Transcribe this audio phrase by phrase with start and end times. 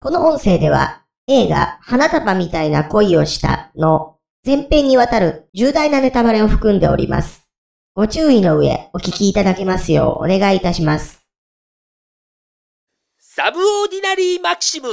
[0.00, 7.48] この音声では映画花束みたいな恋をしたの前編にわたる重大なネタバレを含んでおります。
[7.94, 11.26] ご注意の上お聞きいただけますようお願いいたします。
[13.18, 14.88] サブオーディナリーマキシム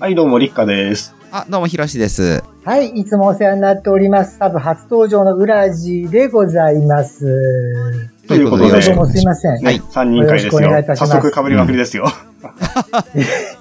[0.00, 1.14] はい、どうも、りっかです。
[1.30, 2.42] あ、どうも、ひろしです。
[2.64, 4.38] はい、いつもお世話になっております。
[4.38, 7.26] サブ初登場のウラジでございます。
[8.26, 9.62] ということで、どうもすいません。
[9.62, 10.96] ね、3人会ですよろしくお願いいたよ。
[10.96, 12.06] します早速被りまくりですよ。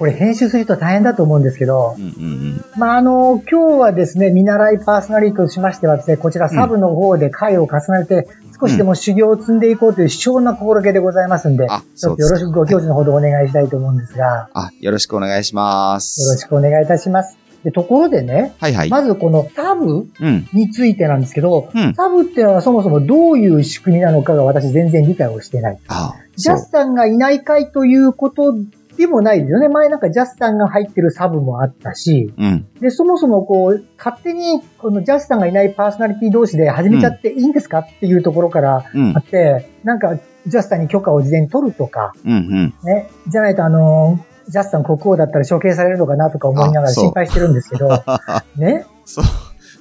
[0.00, 2.64] これ編集すると大変だと思うんですけどう、んうんうん。
[2.78, 8.26] まあ、あの、今日はですね、見習いパーソナリティとしましてはですね、こちらサブの方で回を重ねて、
[8.58, 12.12] 少しでも修行を積んでいこうという貴重な心がけでございますんで、うですか。
[12.14, 16.38] っとよろしくご教授のほどお願いしたいと思うんですが、あ、よろしくお願いしまよろす。
[16.38, 17.36] しくお願いいたします。
[17.62, 18.88] で、ところでね、はいはい。
[18.88, 20.48] まずこのサブうん。
[20.54, 25.78] についてなんですけど、うんサブっていうのはそもそもどういう仕組みなのかが私全然理解をしていない。
[25.88, 26.56] あ、ジそう。
[26.56, 28.54] ャスさんがいない回ということ
[29.00, 29.68] でもないですよね。
[29.70, 32.66] 前なんかジャスさんが入ってるサブもあったし、うん。
[32.80, 39.20] で、そもそもこう、勝手にこのジャスさんがいないパーソナリティ同士で始めちゃっていいんですかっていうところからうんあ。
[39.20, 42.74] って、なんかジャスさんに許可を事前に取るとか、うんうん。
[42.84, 47.88] ね、じゃないとあのジャスさん国王だったら処刑されるのかなとか思いながら心配してるんですけど、
[48.58, 48.84] ね。
[49.06, 49.24] そう。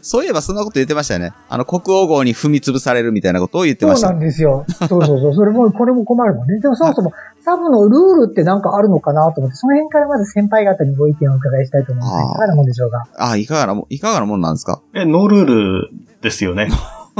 [0.01, 1.33] そういえばそんなこと言ってましたよね。
[1.49, 4.23] あの、国王号に踏み潰されるみたいなことを言ってましたそうなん。
[4.25, 4.65] ですよ。
[4.67, 5.33] そうそうそう。
[5.35, 6.59] それも、これも困るもんね。
[6.59, 7.11] でもそもそも、
[7.43, 13.07] サブのルールってなんかあるのかなと思って、その辺からまず先輩方にご意見をお伺いしたいと思うんですいかがなもんでしょうか？
[13.17, 14.81] あ、いかがなもん、いかがなもんなんですか？
[14.93, 15.89] え、ノールール
[16.21, 16.69] ですよね。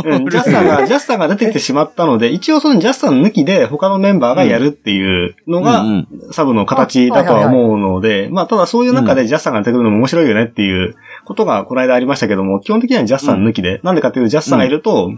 [0.03, 15.11] うん ジャスさんが、ジャスさんが出てきてしまったので、一応そのジャスさん抜きで他のメンバーがやるっていうのが、うんサブの形だとは思うので、まあ、ただそういう中でジャスさんが出てくるのも面白いよねっていうことがこの間ありましたけども、基本的にはジャスさん抜きで、なんでかっていうとジャスさんがいると。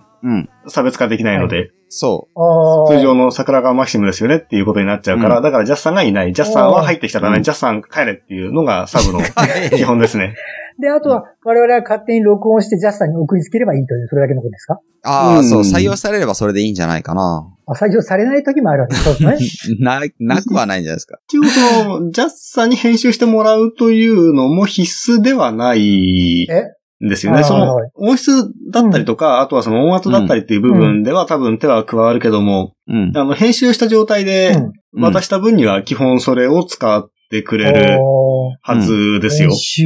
[0.67, 2.95] 差別化できないので、そあー。
[2.95, 5.43] 通常の桜川マキシムですよねっていうことになっちゃうから、うん。
[5.43, 6.33] だからジャスさんがいない。
[6.33, 7.43] ジャスさんは入ってきたらダメ、うん。
[7.43, 9.19] ジャスさん帰れっていうのがサブの
[9.75, 10.35] 基本ですね。
[10.81, 14.73] で、あとは、我々は勝手に録音してジャスさんに送りつければいいという、それだけのことですか？
[14.73, 14.77] う。
[15.03, 17.47] ああ、うんそう、採用されればそれでいいんじゃないかな。
[17.67, 19.71] あ採用されない時もあるわけです。
[19.71, 19.77] ね。
[19.79, 21.19] な、なくはないんじゃないですか。
[21.29, 26.63] 一応その、ジャスさんに編集してもらうというのも必須ではないえ
[27.05, 27.43] んですよね。
[27.43, 28.31] そのはい、音質
[28.71, 33.11] だったりとか、あとはその音圧だったりっていう部分では多分手は加わるけども、うん。
[33.15, 37.99] あの、編集した状態でうん渡した分には基本それを使ってくれる
[38.61, 39.57] はずですよ編。
[39.57, 39.83] 集、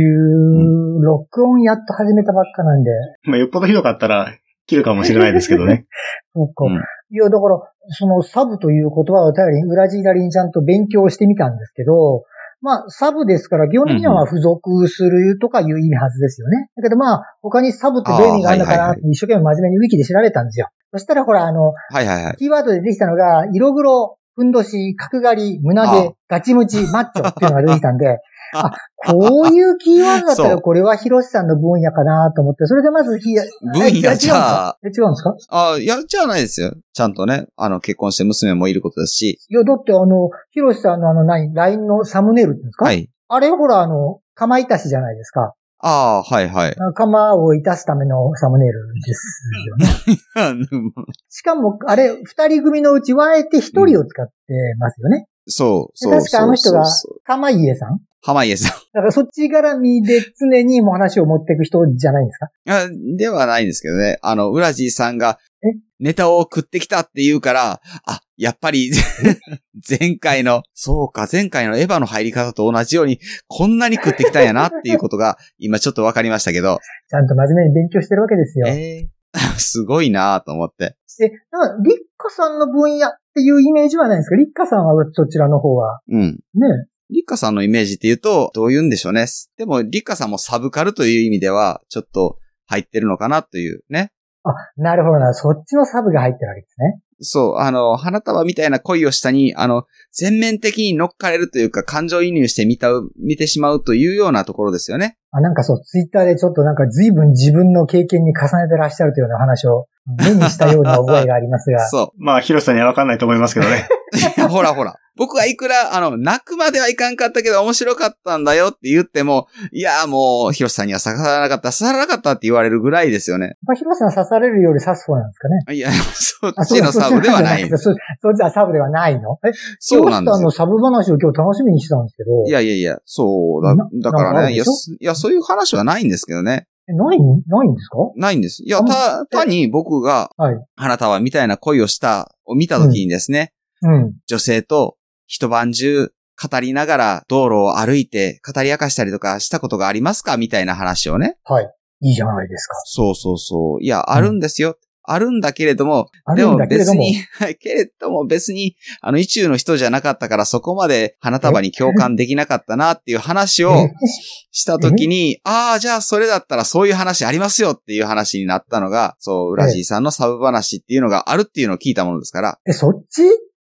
[1.02, 2.90] 録音やっと始めたばっかなんで。
[3.24, 4.36] まあ、よっぽどひどかったら
[4.66, 5.86] 切るかもしれないですけどね。
[6.34, 6.66] そうか。
[6.66, 12.24] うんいや、だから、そのサブという言葉を頼りに、裏地左にちゃんと勉強してみたんですけど、
[12.62, 16.70] まあ、サブですから、基本的にはまあ付属するとかいう意味はずですよね。
[16.76, 20.70] だけどまあ、他にサブってどういう意味があるのかなって一生懸命真面目にウィキで調べたんですよ。
[20.92, 22.38] そしたらほら、あの、はいはいはい。
[22.38, 28.20] キーワードでできたのが、色黒、ふんどし、角刈り、胸あ毛、ガチムチ、マッチョっていうのが出てきたんで、
[28.54, 28.72] あ、
[29.08, 34.78] こういうキーワードだったらこれはヒロシさんの分野かなと思って、それでまずひ、分野じゃあか？
[34.84, 35.36] え違うんですか？
[35.50, 36.74] あいや、じゃないですよ。
[36.94, 39.40] ちゃんとね、あの、結婚して娘もいることですし。
[39.50, 42.86] いや、だってあの、ヒロシさんのあの何、LINE のサムネイルっていうんですか？
[42.86, 43.10] はい。
[43.28, 45.54] あれほらあの、釜いたしじゃないですか。
[45.80, 46.76] ああ、はいはい。
[46.96, 50.92] 釜をいたすためのサムネイルですよね。
[51.30, 54.34] しかも、あれ、二人組のうち、あえて一人を使って
[54.80, 55.28] ますよね。
[55.48, 56.14] そう、そう。
[56.14, 58.00] 確かあの人がそうそう釜家さん？
[58.24, 58.72] 濱家さん。
[58.94, 62.50] だからそっち絡みで常にもう話を持っていく人じゃないんですか？
[62.68, 62.88] あ
[63.18, 64.18] ではないんですけどね。
[64.24, 65.68] あの、ウラジーさんがえ、
[66.00, 68.92] ネタを食ってきたって言うから、あ、やっぱり、
[69.88, 76.80] 前回の、そうか、前回のエヴァの入り方と同じように、こんなに食ってきたんやなっていうことが、 今ちょっとわかりましたけど、
[77.10, 78.68] ちゃんと真面目に勉強してるわけですよ。
[78.68, 79.08] え？
[79.34, 80.96] ー、 すごいなと思って。
[81.18, 84.36] で、なんか、リッカさんの分野っていうイメージはないんですか？
[84.36, 86.02] リッカさんはそちらの方は。
[86.10, 86.40] うん。
[86.56, 86.88] ね。
[87.10, 89.26] リッカさんのイメージって言うと、どう言うんでしょうね。
[89.58, 94.12] でも、リッカさんもサブカルという意味では、ちょっと入ってるのかなというね。
[94.44, 95.34] あ、なるほどな。
[95.34, 97.00] そっちのサブが入ってるわけですね。
[97.22, 105.18] そう、あの、花束みたいな恋をしたに、あの、全面的に乗っかれるというか、感情移入して見た、見てしまうというようなところですよね。
[105.32, 111.88] あ、なんかそう、ツイッターでちょっとなんか随分自分の経験に重ねてらっしゃるというような話を 目にしたような覚えがありますが。
[111.88, 113.88] そまあ、ヒロシさんにはわかんないと思いますけどね。
[114.14, 114.18] う。
[114.40, 114.96] いやほらほら。
[115.16, 123.56] 僕がいくら、あの、泣くまではいかんかったけど面白かったんだよって言っても、いや、もう、ヒロシさんには刺さらなかった、刺さらなかったって言われるぐらいですよね。
[123.66, 125.76] まあ、広瀬さん刺されるより刺す方なんですかね。
[125.76, 127.70] いや、そっちのサブではない。
[127.70, 127.96] そっ
[128.38, 129.40] ちはサブではないの？
[129.48, 130.38] え、そうなんですよ。
[130.38, 132.44] 広瀬さんのサブ話を今日楽しみにしてたんですけど。
[132.46, 136.68] いやいやいや、そうだな、だからね、いや、いや、そういう話はないんですけどね。
[136.88, 137.98] えないんないんですか？
[138.16, 138.64] ないんです。
[138.64, 140.56] いや、あた、単に僕が、はい。
[140.76, 144.14] 花束みたいな恋をした、を見たときにですね、うん。
[144.28, 144.96] 女性と
[145.28, 146.12] 一晩中
[146.42, 150.38] 語りながら道路を歩いて語り明かしたりとかしたことがありますか？
[150.38, 151.38] みたいな話をね。
[151.44, 151.72] はい。
[152.02, 152.76] いいじゃないですか。
[152.86, 153.84] そうそうそう。
[153.84, 154.78] いや、あるんですよ。
[155.08, 156.58] あるんだけれども、でも。
[156.68, 163.90] 別に、 はいけれども別に、あの、意中の人じゃなかったからそこまで花束に共感できなかったなっていう話をえ
[164.52, 173.22] したときに、ああ、じゃあそれだったらそういう話ありますよっていう話になったのが、そう、浦地さんのサブ話っていうのがあるっていうのを聞いたものですから、え、そっち？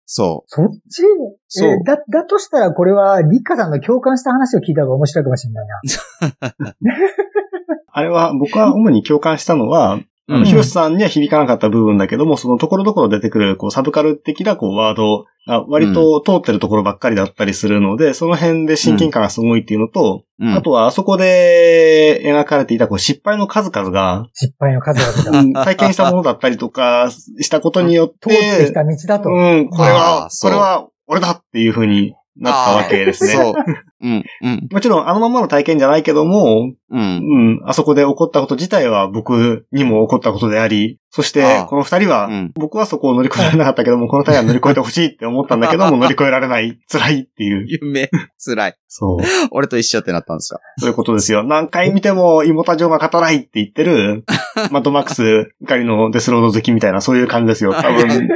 [0.07, 1.03] そそっち？
[1.49, 1.73] そう。
[1.73, 6.75] えだ、だとしたらこれは、リカさんの共感した話を聞いた方が面白いかもしれないな。
[7.93, 20.47] あれは、僕は主に共感したのは、あの、うんヒロシさんには響かなかった部分だけども、そのところどころ出てくる、こう、サブカル的な、こう、ワードが割と通ってるところばっかりだったりするので、その辺で親近感がすごいっていうのと、う。
[20.47, 25.41] うんあとは、あそこで描かれていた、こう、失敗の数々が、失敗の数々が。
[25.41, 29.31] うん体験したものだったりとか、したことによっ通ってきて、た道だと。
[29.31, 33.33] うん、これあはこれは、俺だっていう風になったわけですね。
[33.33, 33.55] そう。
[34.03, 37.01] うん、うん、 もちろん、あのままの体験じゃないけども、うん。
[37.01, 47.67] うん、あそこで起こったこと自体は僕にも起こったことであり、そしてこの二人は、うん僕はそこを乗り越えられなかったけども、 この二人は乗り越えてほしいって思ったんだけども、乗り越えられない、辛いっていう。
[47.67, 48.11] 夢、
[48.45, 48.75] 辛い。
[48.89, 49.19] そう。
[49.51, 50.61] 俺と一緒ってなったんですか？
[50.79, 51.43] そういうことですよ。
[51.43, 54.25] 何回見ても、イモタ城が勝たないって言ってる、
[54.71, 57.73] マッドマックス、怒りのデスロード好きみたいな、そういう感じですよ。
[57.81, 58.29] 多分、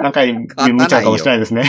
[0.00, 0.46] 何回見
[0.86, 1.64] ちゃうかもしれないですね。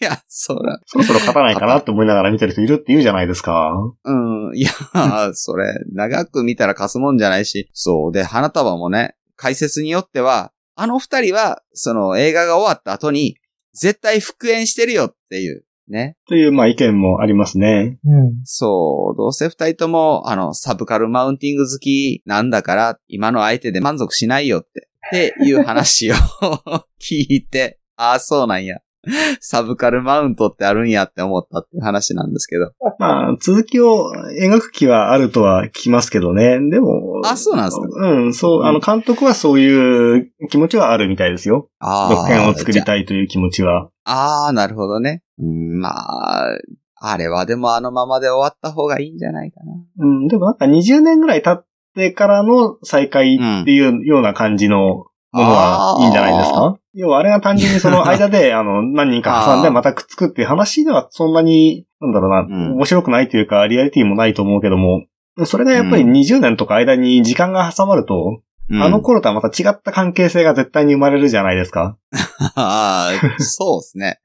[0.00, 0.80] いや、そうだ。
[0.86, 3.72] そろそろ勝たないかなって思いながら見てる人いるって言うじゃないですか。
[4.04, 4.12] う
[4.52, 4.56] ん。
[4.56, 4.70] いや、
[5.34, 7.68] それ、長く見たら貸すもんじゃないし。
[7.72, 8.12] そう。
[8.12, 13.36] で、花束もね、解説によっては、あの二人は、その映画が終わった後に、
[13.74, 16.16] 絶対復縁してるよっていう、ね。
[16.26, 17.98] という、まあ意見もありますね。
[18.04, 18.40] うん。
[18.44, 19.16] そう。
[19.18, 26.14] どうせ二人とも、あの、サブカルマウンティング好きなんだから、今の相手で満足しないよって、っていう話を
[27.00, 28.78] 聞いて、ああ、そうなんや。
[29.40, 32.72] サブカルマウントってあるんやって思ったっていう話なんですけど。
[32.98, 36.58] まあ、続きを描く気はあるとは聞きますけどね。
[36.70, 37.20] でも。
[37.24, 41.68] あそうなんですかうん、そう、あの、監督はそういう気持ちはあるみたいですよ。
[41.78, 42.82] あ続編を作りい。
[42.82, 43.88] たいという気持ちは。
[44.04, 45.22] ああ、なるほどね。
[45.38, 46.58] うん、まあ、
[47.06, 49.72] あれはでもあのままで終わった方がいいんじゃないかな。
[49.98, 65.04] うん、でもなんか20年ぐらい経ってからの再会っていうような感じのものはいいんじゃないですか、要はあれが単純にその 間で、あの、何人か挟んでまたくっつくっていう話ではそんなに、なんだろうな、ん面白くないというか、リアリティもないと思うけども、
[65.44, 71.98] それがやっぱりうん20年とか間に時間が挟まると、うんあの頃とはまた違った関係性が絶対に生まれるじゃないですか。
[72.56, 74.20] ああ、そうですね。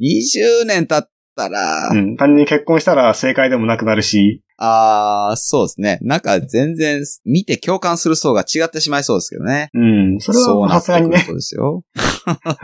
[0.00, 2.16] 20年経ったら、うん。
[2.16, 5.98] 単純に結婚したら正解でもなくなるし、ああ、そうですね。
[6.02, 9.70] なんか全然見て共感する層が違ってしまいそうですけどね。
[9.74, 9.78] う
[10.16, 10.20] ん。
[10.20, 11.18] それはそうなってさすがにね。
[11.20, 11.82] くるとですよ。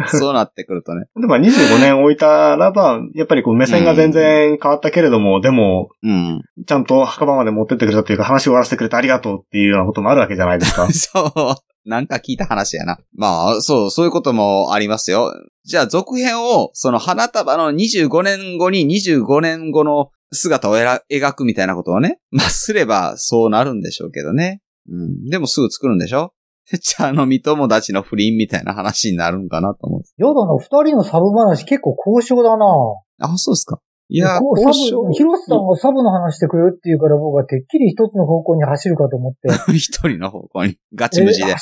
[0.07, 1.07] そうなってくるとね。
[1.21, 6.43] でも25年置いたらば、やっぱりこう目線が全然変わったけれども、でも、うん。
[6.67, 10.89] ちゃんと墓場まで持ってってくれたというか話を終わらせてくれてありがとうっていうようなこともあるわけじゃないですか。
[10.93, 11.89] そう。
[11.89, 12.99] なんか聞いた話やな。
[13.15, 15.33] まあ、そう、そういうこともありますよ。
[15.65, 24.61] じゃあ、続編を、その花束の25年後に25年後の姿を描くみたいなことをね、 まあ、すればそうなるんでしょうけどね。
[24.89, 25.29] うん。
[25.29, 26.33] でもすぐ作るんでしょ？
[26.71, 30.01] じゃあ、あの、見友達の不倫みたいな話になるんかなと思う。
[30.17, 32.65] やだな、二人のサブ話結構交渉だな。
[33.21, 33.81] あ、そうですか。
[34.09, 39.49] いや、こうサ交渉ブ、広瀬さんがサブの話してくれるっていうから僕はてっきり一つの方向に走るかと思って。
[39.75, 41.55] 一人の方向に、ガチムチで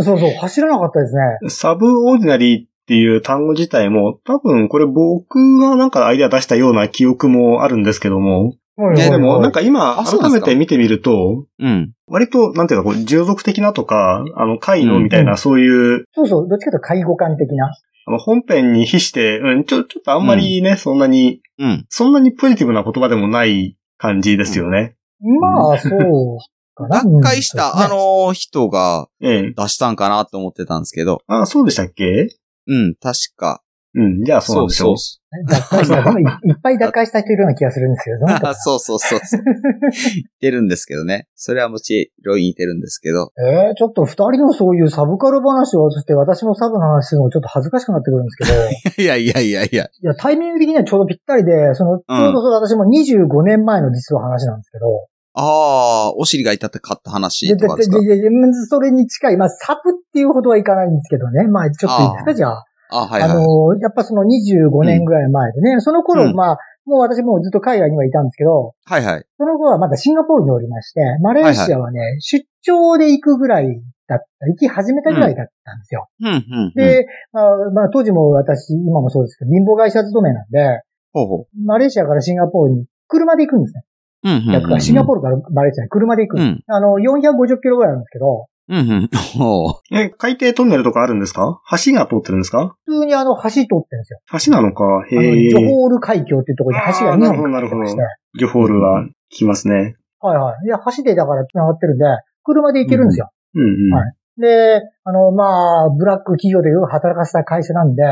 [0.00, 1.20] そうそう、走らなかったですね。
[1.50, 11.92] サブオーディナリーっていう単語自体も、多分これ僕がなんかアイデア出したような記憶もあるんですけども、ねでもはいなんか今改めて見てみると、うん。
[12.08, 17.72] 割と、なんていうか、こう、従属的なとか、あの、会のみたいな、うんそういう、そうそう、どっちかというと介護官的な。
[18.06, 21.86] あの、本編に比して、うん、ちょ、ちょっとあんまりね、そんなに、うん。
[21.88, 24.94] そんなにポジティブな言葉でもない感じですよね。
[25.40, 26.38] まあ、そう
[26.74, 27.02] かな。
[27.02, 29.52] 脱会した、うんあ、の人がええ。
[29.56, 31.22] 出したんかなと思ってたんですけど。
[31.26, 32.28] あ、そうでしたっけ？
[32.66, 33.62] うん、確か。
[33.96, 34.24] うん。
[34.24, 34.98] じゃあそうでしょう。
[34.98, 36.28] そ脱会した、でもいいっ
[36.62, 39.42] ぱい脱会した人いるような気がするんですけど、どうかな そうそうそうそう。
[39.42, 41.28] 言ってるんですけどね。
[41.34, 43.32] それはもちろん言ってるんですけど。
[43.38, 49.84] えー、ちょっと二人のそういうサブカル話を、そして私もサブの話するのちょっと恥ずかしくなってくるんですけど、 いやいやいやいや。
[49.84, 55.06] いや、タイミング的にはちょうどぴったりで、その、ちょうどそれ私も25年前の実は話なんですけど、
[55.38, 58.00] ああ、お尻が痛って買った話とかですか？
[58.00, 58.30] で、で、で
[58.68, 61.46] それに近い、まあ、サブっていうほどはいかないんですけどね。
[61.46, 62.64] まあ、ちょっといいですか、じゃあ。
[62.88, 63.30] あはいはい。
[63.30, 69.24] あの、やっぱその25年ぐらい前でね、その頃、うんまあ、もう私もうずっと海外にはいたんですけど、はいはい。
[69.36, 76.06] その後はまだシンガポールにおりまして、マレーシアはね、出張で行くぐらいだった、行き始めたぐらいだったんですよ。
[76.20, 76.30] うん、う
[76.68, 76.72] ん。
[76.76, 83.82] で、まあ、まあ、当時も私、今もそうですけど、貧乏会社勤めなんで、ほうほマレーシアからシンガポールに車で行くんですね。
[84.26, 84.30] う。
[84.30, 84.52] うん、うん。
[84.52, 86.40] 逆か、シンガポールからマレーシアに車で行く。
[86.40, 89.08] うんあの、450キロぐらいあるんですけど、うん、うん。
[89.38, 89.96] ほう。
[89.96, 91.60] え、海底トンネルとかあるんですか？
[91.86, 92.74] 橋が通ってるんですか？
[92.84, 94.18] 普通にあの、橋通ってるんですよ。
[94.44, 95.04] 橋なのか？
[95.08, 95.50] へえ。
[95.50, 98.02] ジョホール海峡っていうところに橋が2本かかってまして。
[98.38, 99.94] ジョホールは聞きますね。
[100.20, 100.66] はいはい。
[100.66, 102.04] いや、橋でだから繋がってるんで、
[102.42, 103.30] 車で行けるんですよ。
[103.54, 103.94] うんうん。
[103.94, 108.02] はいで、あの、まあ、ブラック企業でよく働かせた会社なんで、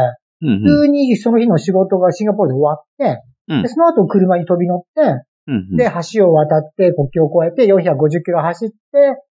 [0.40, 0.60] うん、うん。
[0.60, 8.74] 普通にその日の仕事がシンガポールで終わって、うんで、その後車に飛び乗って、うん、で、橋を渡って、国境を越えて、450キロ走って、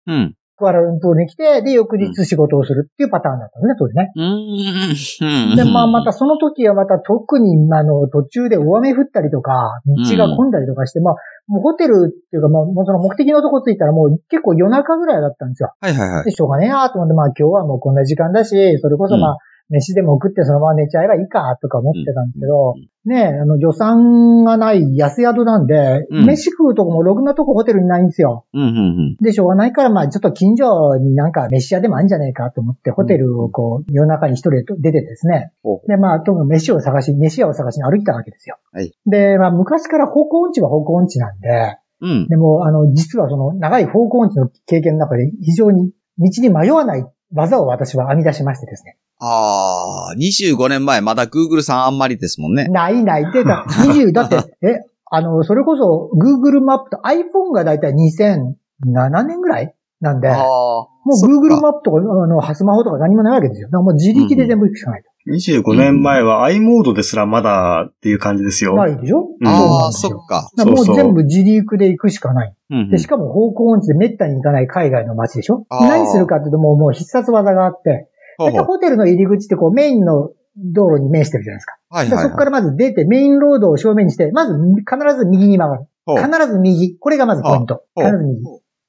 [0.07, 0.35] うん。
[0.59, 4.11] クアラルンプールに来て、で、翌日仕事をするっていうパターンだったんですね、当時ね。
[4.17, 5.51] うん。
[5.51, 5.57] うん。
[5.57, 11.15] で、まあ、またその時はまた特に、あの、途中で大雨降ったりとか、道が混んだりとかして、まあ、
[11.47, 15.73] もうホテルっていうか、まあ、もうその目的のとこ着いたらもう結構夜中ぐらいだったんですよ。
[15.81, 16.25] はいはいはい。
[16.25, 19.37] で、しょうがねえなと思って、まあ今日はもうこんな時間だし、それこそまあ、
[19.71, 28.45] 飯でも食ってそのまま寝ちゃえばいいか、とか思ってたんですけど、ねえ、あの、予算がない安宿なんで、うん飯食うとこもろくなとこホテルにないんですよ。
[28.53, 35.53] うん、うん、で、しょうがないから、まあ、ちょっと近所になんか飯屋でもあるんじゃねえかと思って、ホテルをこう、夜中に一人で出てですね。
[35.87, 38.59] で、まあ、とにかく飯を探し、飯屋を探しに歩いたわけですよ。
[38.73, 42.29] はいで、まあ、昔から方向音痴は方向音痴なんで、うん。
[42.29, 48.97] でも、あの、実はその、長い方向音痴の経験の中で、非常に道に迷わない技を私は編み出しましてですね。
[49.21, 52.69] ああ、25年前、まだ Google さんあんまりですもんね。
[52.69, 53.33] ないない。
[53.33, 54.81] で、 だ20、だって、え、
[55.11, 60.29] あの、それこそ Google マップと iPhone がだいたい2007年ぐらいなんで。
[60.29, 63.69] もう Google マップとか、あの、スマホとか何もないわけですよ。
[63.69, 65.09] だからもう自力で全部行くしかないと。
[65.31, 68.75] 25年前は i モードですらまだっていう感じですよ。
[68.77, 69.29] ないでしょ？
[69.41, 70.51] うんああ、そうなんそっか。
[70.71, 72.55] もそう全部自力で行くしかない。
[72.91, 75.67] で、しかも方向音痴で滅多に行かない海外の街でしょ？
[75.71, 81.77] 何するかっていうともうもう必殺技があって、ほうほうホテルの入り口ってこうメインの道路に面してるじゃないですか。
[81.91, 82.17] はいはい。
[82.17, 85.87] でそこからまず出てメインロードを正面にして、まず必ず右に曲がる。
[86.07, 86.97] 必ず右。
[86.99, 87.83] これがまずポイント。
[87.97, 88.41] 必ず右。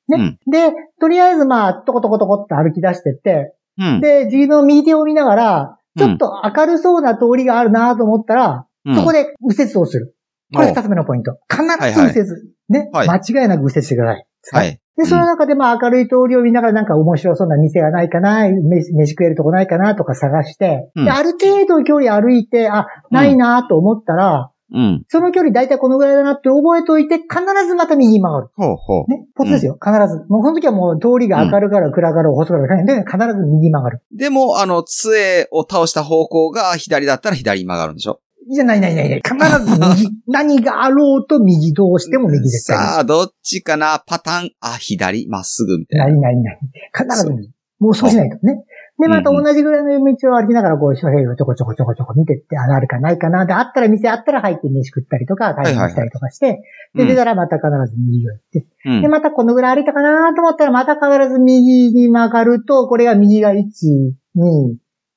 [0.10, 0.38] ね。
[0.52, 4.02] で、とりあえずまあ、トコトコトコって歩き出してって、うん。
[4.02, 10.16] で、自分の右手を見ながら、ちょっと明るそうな通りがあるなと思ったら、うんそこで右折をする。
[10.54, 11.38] これ二つ目のポイント。
[11.50, 12.30] 必はいず右折。
[12.70, 14.68] ね、はい間違いなく右折してください。
[14.68, 14.80] はい。
[14.98, 25.04] で、その中でまあ明るい通りを見ながらなんか面白そうな店がないかな、飯飯食えるとこないかなとか探して、うんで、ある程度距離歩いて、あ、ないなと思ったら、うん。
[25.08, 27.28] その距離大体このぐらいだなって覚えておいて、必
[27.68, 28.52] ずまた右に曲がる。
[28.56, 29.12] ほうほう。
[29.12, 30.26] ね、ポツですよ、必ず。
[30.30, 34.02] もうその時はもう通りが明るかろう暗かろう細かろう関係ないで、必ず右に曲がる。
[34.12, 38.20] でも、あの、杖を倒した方向が左だったら左に曲がるんでしょ？
[38.52, 39.22] じゃないないないない。
[39.24, 40.10] 必ず右。
[40.28, 42.88] 何があろうと右どうしても右絶対右。
[42.94, 44.04] さあ、どっちかな？
[44.08, 46.06] パターン、あ、左、まっすぐみたいな。
[46.06, 46.60] ないないない。
[46.98, 47.52] 必ず右。
[47.80, 48.64] もうそうしないとね。
[49.00, 53.46] で、またうんうん同じぐらいの道を歩きながら、こう、周辺をちょこちょこちょこちょこ見てって、あ、あるかないかな。
[53.46, 56.62] で、あったら店あったら入って飯食ったりとか、買い物したりとかして、
[56.96, 63.64] で、出たらまた必ず右を行って、うんで、またこのぐらい歩いたかなと思ったら、また必ず右に曲がると、これが右が1、2、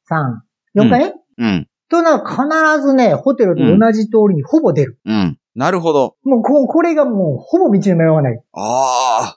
[0.08, 1.14] 3、4回ね？
[1.38, 1.68] うん。
[1.88, 4.98] となる必ずね、ホテルと同じ通りにほぼ出る。
[5.04, 5.38] うん。
[5.54, 6.16] なるほど。
[6.24, 8.40] もうこ、これがもう、ほぼ道に迷わない。
[8.54, 9.36] あ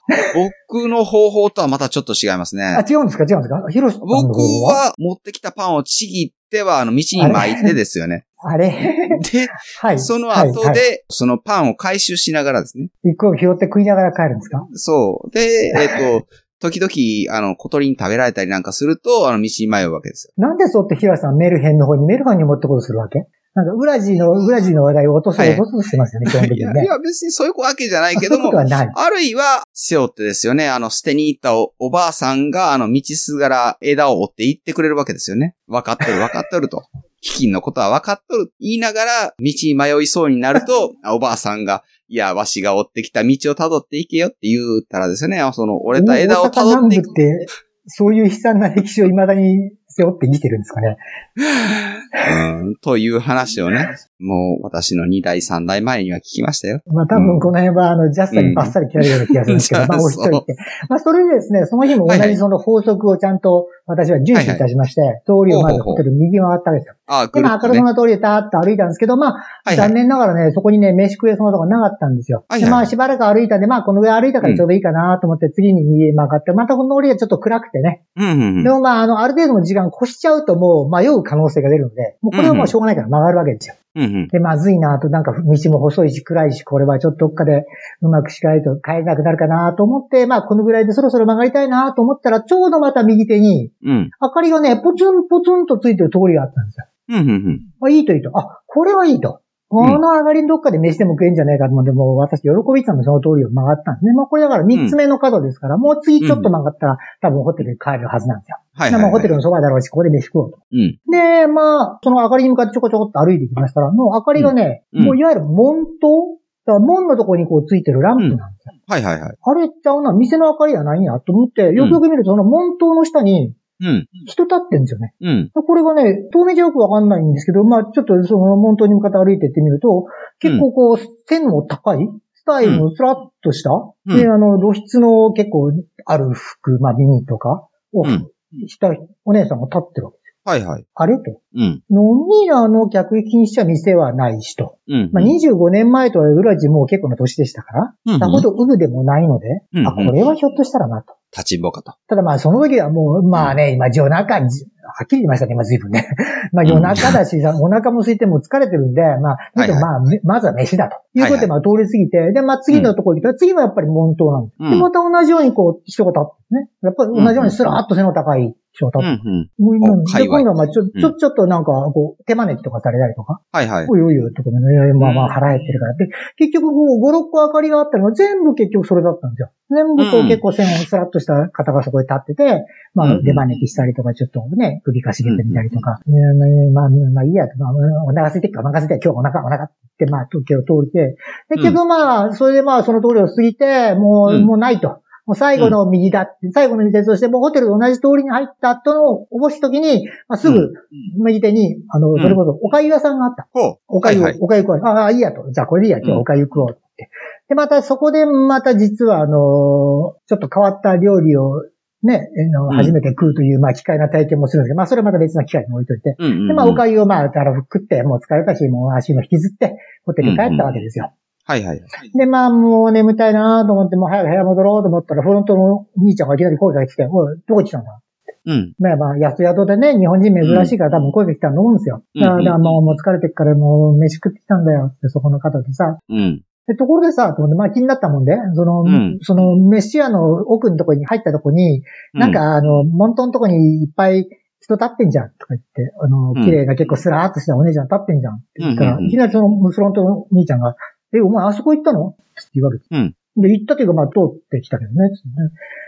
[0.70, 2.84] 僕の方法とはまたちょっと違います あ、ね。
[2.88, 3.24] 違うんですか？
[3.24, 3.62] 違うんですか？
[3.70, 4.72] ヒロシ僕方は？
[4.88, 8.24] は持ってきたパンをちぎっては、あの、道に巻いてですよね。
[8.42, 8.68] あれ？
[8.70, 9.48] で、
[9.80, 9.98] はい。
[9.98, 12.88] そのはいはい後で、そのパンを回収しながらですね。
[13.04, 14.66] 一個拾って食いながら帰るんですか？
[14.74, 15.30] そう。
[15.30, 16.26] で、えっ、と、
[16.58, 20.32] 時々、あの、小鳥に食べられたりなんかすると、あの、道に迷うわけですよ。
[20.38, 23.26] なんでそうってヒロシさんメルヘンの方にメルヘンに持ってこうとするわけ？
[23.56, 26.84] なんか、ウラジーの、ウラジーの話題を落とす、はい落とそうとしてますよね、基本的にね。
[26.84, 28.52] いや別にそういうわけじゃないけども。
[28.54, 35.56] あるいは、背負ってですよね、あの、捨てに行ったおおばあさんが、あの、道すがら枝を折って行ってくれるわけですよね。
[35.66, 36.84] 分かっとる、分かっとると。
[37.24, 38.52] 飢饉のことは分かっとる。
[38.60, 47.00] 言いながら、道に迷いそうになると、 おばあさんが、いや、わしが折ってきた道を辿っていけよって言うたらですね、その折れた枝を辿ってっ。
[47.00, 47.46] て、
[47.86, 50.98] そういう悲惨な歴史を未だに背負って生きてるんですかね。
[52.12, 56.80] うん、という話をね、もう私の2代3代前には聞きましたよ。
[56.86, 60.56] まあ多分この辺はあの、ジャストにバッサリ切られるような気がするんですけど、う んまあ置いといて。
[60.88, 66.94] まあそれでですね、その日も同はいはいじその法則をちゃんと私は遵守いたしまして、通りをまずホテル右回ったわけですよ。
[67.06, 72.44] ああ、で、まあ、明るねそうな通りでたーっと歩いたんですけど、まあ、はいはい残念ながらね、そこにね、飯食えそうなとこなかったんですよ。
[72.48, 78.02] はいはいで、まあ、しばらく歩いたんで、まあ、このぐらい歩いたからちょうどいいかなと思って、次に右へ曲がって、またこの通りがちょっと暗くてね。
[78.16, 83.74] うんうんうんでもまあ、あの、ある程度の時間越しちゃうともう迷う可能性が出るので、もうこれはもうしょうがないから曲がるわけですよ。
[83.96, 84.28] うんうん。
[84.28, 87.64] で、まずいなと、なんか道も細いし暗いし、これはちょっとどっかで
[88.02, 94.10] うまくしないと帰れなくなるかなと思って、まあ、このぐらいでそろそろ曲がりたいなと思ったら、ちょうどまた右手に、うん。
[94.20, 96.86] 明かりがね、ポツンポツンとついてる通りがあったんですよ。
[97.08, 97.60] うんうんうん。
[97.80, 98.30] あ、いいといいと。
[98.38, 99.40] あ、これはいいと。
[99.68, 104.12] この上がりのどっかで飯でも食えんじゃねえかと思って、もう私喜びたのその通りを曲がったんですね。
[104.12, 108.58] まあこれだから三つ目の角ですから、もう次ちょっと曲がったら、多分ホテルに帰るはずなんですよ。
[108.76, 109.22] はいはい、でまあホはい。
[109.22, 110.58] テルのそばだろうし、ここで飯食おうと。
[110.70, 110.98] うん。
[111.10, 118.74] で、まあ、その明かりに向かってちょこちょこっと歩いてきましたら、もう明かりがね、うんもういわゆる門灯だから門のところにこうついてるランプなんですよ。
[118.88, 119.36] はいはいはい。
[119.40, 124.08] あれちゃうな、店の明かりは何やと思って、よくよく見るとその門灯の下にうん。
[124.26, 125.14] 人立ってんですよね。
[125.20, 125.50] うん。
[125.52, 130.06] これがね、遠目じゃよくわかんないんですけど、まあちょっとその門灯に向かって歩いてってみると、
[130.38, 135.72] 結構こう、線の高い、スタイルのスラッとした、うんで、あの、露出の結構
[136.06, 138.26] ある服、まあミニとかをうん
[138.66, 138.90] した
[139.24, 140.18] お姉さんが立ってるわけ。
[140.46, 140.86] はいはい。
[140.94, 141.40] あれと。
[141.56, 141.82] うん。
[141.90, 141.98] 飲
[142.28, 144.78] み屋の客引きにしちゃ店はないしと。
[144.86, 145.10] うん。
[145.12, 151.16] まあ、25年前とはウラジもう結構な年でしたから、うんさほどウブでもないので、うんあ、これはひょっとしたらなと。
[151.32, 151.94] 立ちんぼかと。
[152.06, 154.48] ただまあその時はもう、まあね、今夜中に、
[154.86, 156.08] はっきり言いましたね、今随分ね。
[156.52, 160.96] まあ夜中だし、 お腹も空いてもう疲れてるんで、まあ、まあ、めまずは飯だと。
[161.14, 164.54] いうことでまあ通り過ぎて、で、まあ次のところに行ったら、次はやっぱり門頭なんです。
[164.60, 166.68] うんで、また同じようにこう、人が立ってね。
[166.82, 169.22] やっぱり同じようにスラーっと背の高い人が立って。
[169.58, 173.40] もう今お界で、隈今度はまあちょ、んちょ、ちょっとなんか、こう、手招きとかされたりとか。
[173.50, 173.86] はいはい。
[173.88, 174.58] おいおいおいとかね、
[174.94, 175.94] まあまあ腹減ってるから。
[175.94, 179.50] で、結局こう、5、6個明かりがあったのが全部結局それだったんですよ。
[179.70, 182.64] 全部こううん結構線をスラッとした方がそこに立ってて、
[182.94, 186.00] まあ出招きしたりとか、ちょっとね、首かしげてみたりとか。
[186.06, 186.34] いや
[186.72, 187.72] まあ、まあいいやと、まあ、
[188.04, 191.16] お腹空いてっからお腹空いて、今日お腹、お腹って、まあ、時を通りて、
[191.48, 195.00] で、結局まあ、それでまあ、その通りを過ぎて、もう、うんもうないと。
[195.26, 200.72] もう最後の右だって、最後の右手として、もうホテルと同じ通りに入った後の、おぼし時に、まあ、すぐ、
[201.18, 203.48] 右手に、あの、んそれこそ、おかゆ屋さんがあった。
[203.88, 204.22] おかゆ。
[204.40, 204.80] おかゆ食おう。
[204.84, 205.50] ああ、いいやと。
[205.50, 205.98] じゃあこれでいいや。
[205.98, 207.10] 今日はおかゆ食おうって。
[207.48, 211.64] で、またそこでまた実はあの、ちょっと変わった料理を
[212.06, 212.30] ね、
[212.72, 216.16] 初めて食うという、まあ、機会な体験もするんですけど、まあ、それはまた別な機会に置いといて。
[216.18, 216.48] うんうんうん。
[216.48, 221.12] で、まあ、おかゆをまあ、たら食って、もう疲れたし、もう足も引きずって、ホテルに帰ったわけですよ。
[221.44, 221.80] はいはい。
[222.14, 228.00] で、まあ、もう眠たいなと思って、もう早く部屋戻ろうと思ったら、フロントの兄ちゃんがいきなり声が来て、おい、どこ行ってたんだ
[228.46, 228.74] うん。
[228.78, 232.02] まあまあ、安宿でね、日本人珍しいから多分声が来たと思うんですよ。
[232.14, 235.98] うんだからもうもう疲れてっからもう飯食ってきたんだよって、そこの方でさ。
[236.08, 236.42] うん。
[236.66, 239.18] で、ところでさ、と思って、まあ気になったもんで、その、うん。
[239.22, 244.28] その、飯屋の奥のとこに入ったとこに、なんかあの、門ンのとこにいっぱい
[244.60, 246.44] 人立ってんじゃんとか言って、あの、うん。
[246.44, 250.74] 綺麗な結構スラーっとしたお姉ちゃん立ってんじゃんって言ったら、いきなりそのフロントの兄ちゃんが、
[251.14, 252.08] え、お前あそこ行ったの？
[252.08, 252.86] って言われて。
[252.90, 253.14] うん。
[253.36, 255.34] で、行ったというか、まあ、通ってきたけどね、つってね。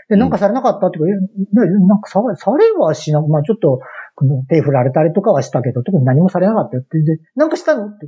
[0.09, 1.09] で、なんかされなかったっていうか、
[1.63, 3.81] えねなんかされ、されはしな、まあ、ちょっと、
[4.47, 7.01] 手振られたりとかはしたけど、特に何もされなかったよって。
[7.01, 7.87] で、なんかしたの？
[7.87, 8.05] って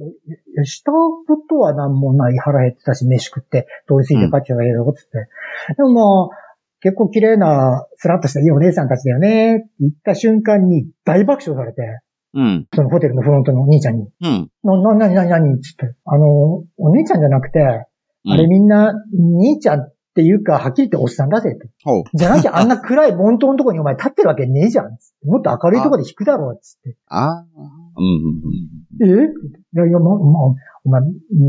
[0.65, 2.37] したことは何もない。
[2.37, 5.27] 腹減ってたし、飯食って、通り過ぎて帰ってただけだよ、つって。
[5.75, 6.37] でもまあ、
[6.81, 12.01] 結構綺麗な、スラッとしたいいお姉さんたちだよね、って言った瞬間に大爆笑されて、
[12.33, 12.67] うん。
[12.73, 14.07] そのホテルのフロントのお兄ちゃんに。
[14.21, 14.49] うん。
[14.63, 15.93] な、な、なになになにつって。
[16.05, 21.69] あの、お姉ちゃんじゃなくて、うんあれみんな、兄ちゃんっていうか、はっきり言っておっさんだぜって。
[21.85, 22.03] ほう。
[22.13, 24.97] じゃなきゃあんな暗い門頭のとこにお前立ってるわけねえじゃん。
[25.23, 26.59] もっと明るいとこで弾くだろう。
[26.61, 26.97] つって。
[27.07, 27.45] ああ。
[27.97, 28.05] うん
[28.99, 29.05] うんえ？
[29.05, 31.01] いやいや、もう、もう、お前、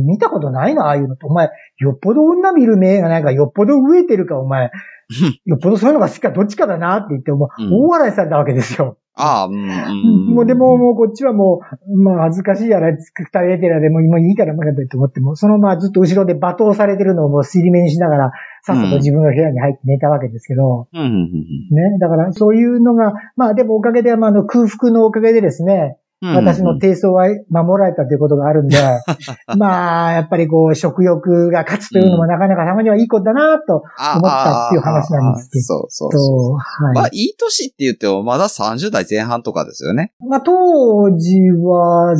[0.06, 1.26] 見たことないな、ああいうのって。
[1.26, 4.70] お前、よっぽど女見る目がないか、よっぽど飢えてるか、お前、
[5.44, 8.98] よっぽどそういうのが好きか、どっちかだなって言って、もう、うん大笑いされたわけですよ。
[9.14, 10.34] ああ、うんうん。
[10.34, 21.30] もうでも、もうこっちはもう、まあ恥ずかしいやら、二人出てるやでもうもういいから、まあと思って、もうそのままずっと後ろで罵倒されてるのをもう尻目にしながら、さっさと自分の部屋に入って寝たわけですけど、うん
[21.70, 21.98] ね。
[22.00, 26.01] だからそういうのが、まあでもおかげで、まああの空腹のおかげでですね、うん。
[26.22, 28.76] 私の低層は守られたということがあるんで、
[29.58, 35.62] まあ、やっぱりこう、食欲が勝つというのもなかなかたまにはいいことだなと思ったっていう話なんですけど。
[35.62, 36.50] そうそうそう。
[36.50, 36.94] と、はい。
[36.94, 40.12] まあ、いい年って言っても、まだ30代前半とかですよね。
[40.20, 42.14] まあ、当時は、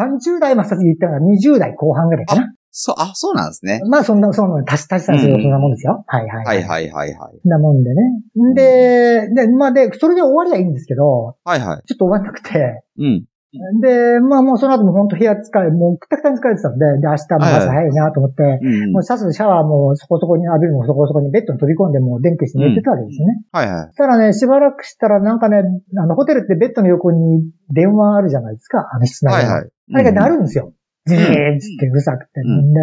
[0.00, 2.54] 30代まで言ったら20代後半ぐらいかな。
[2.74, 3.82] そう、あ、そうなんですね。
[3.86, 6.04] まあ、そんな、そんな、足し足し算するうんそんなもんですよ。
[6.06, 6.44] はいはい。
[6.46, 7.38] はいはいはいはい。
[7.42, 8.02] そんなもんでね。
[8.54, 11.82] で、で、まあで、それで終わりはいいんですけど、はいはい。
[11.86, 13.24] ちょっと終わんなくて、うん。
[13.80, 23.42] で、まあもうその後も本当部屋使い、もうくたくたに疲れてたんで、で、明日も朝早いなと思って、うんもうさっさとシャワーもそこそこに浴びるのもそこそこにベッドに飛び込んでもう電気して寝てたわけですよね。
[23.52, 23.86] はいはい。
[23.88, 25.62] そしたらね、しばらくしたらなんかね、
[25.98, 29.50] あの、ホテルってベッドの横に電話あるじゃないですか、あの室内の。
[29.52, 29.70] はいはい。
[29.94, 30.72] あれが鳴るんですよ。
[31.06, 32.40] ジーッつってうるさくて。
[32.40, 32.80] うんで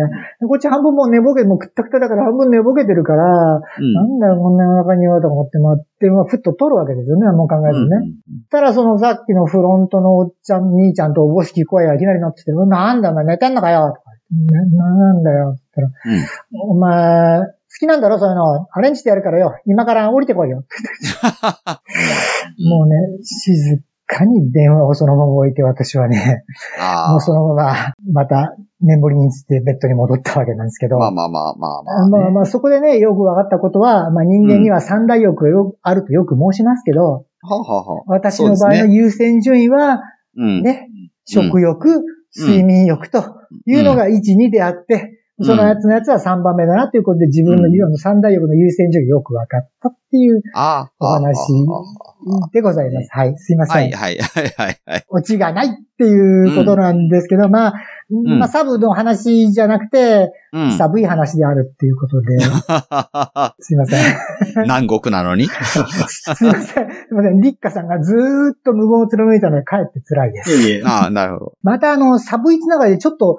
[0.48, 7.98] こっち半分もう寝ぼけ、もうくったくただから半分寝ぼけてるから、うんなんだよ、こんな夜中にはと思って待って、まあ、ふっと取るわけですよね、もう考えずにね。
[8.50, 16.14] たらそのさっきのフロントのおっちゃん、兄ちゃんとおぼしき声がいきなりなってきて、なんだお前寝てんのかよとか言って、な、なんだよって言ったら、
[16.68, 18.68] うんお前、好きなんだろそういうの。
[18.72, 19.56] アレンジしてやるからよ。
[19.66, 20.64] 今から降りてこいよ。
[22.68, 26.44] もうね、静かに電話をそのまま置いて私はね、
[26.80, 30.96] あもうそのまま、また、眠りにつってベッドに戻ったわけなんですけど。
[30.96, 31.00] あ。
[31.00, 40.02] まあまあまあまあまあ、まあまあ、そこでね、よく分かったことは、まあ人間には三大欲がよあるとよく申しますけど、はあはあはあ私の場合の優先順位は、
[40.36, 40.64] うん。
[40.64, 40.90] ね、
[41.26, 42.02] 食欲、
[42.36, 43.24] 睡眠欲と
[43.66, 50.42] いうのが1、2であって、そのやつのやつは3番目だなということで自分のうん三大欲の優先順位がよく分かったっていう。
[51.00, 51.36] お話
[52.52, 53.10] でございます。
[53.12, 53.76] はい、すいません。
[53.76, 55.06] はいはいはいはいはい。
[55.08, 57.74] オチがないっていうことなんですけど、まあ、
[58.12, 60.78] んまあ、サブの話じゃなくて、うん。
[60.78, 62.40] 寒い話であるっていうことで、
[63.60, 64.64] すいません。
[64.64, 65.46] 南国なのに？
[65.48, 66.36] すいません。
[66.36, 66.48] すい
[67.14, 67.40] ません。
[67.40, 70.52] リッカさんがずーっと無言を貫いたので、かえって辛いです。
[70.52, 70.84] いえいえ。
[70.84, 71.54] ああ、なるほど。
[71.62, 73.38] また、あの、寒いつながりでちょっと、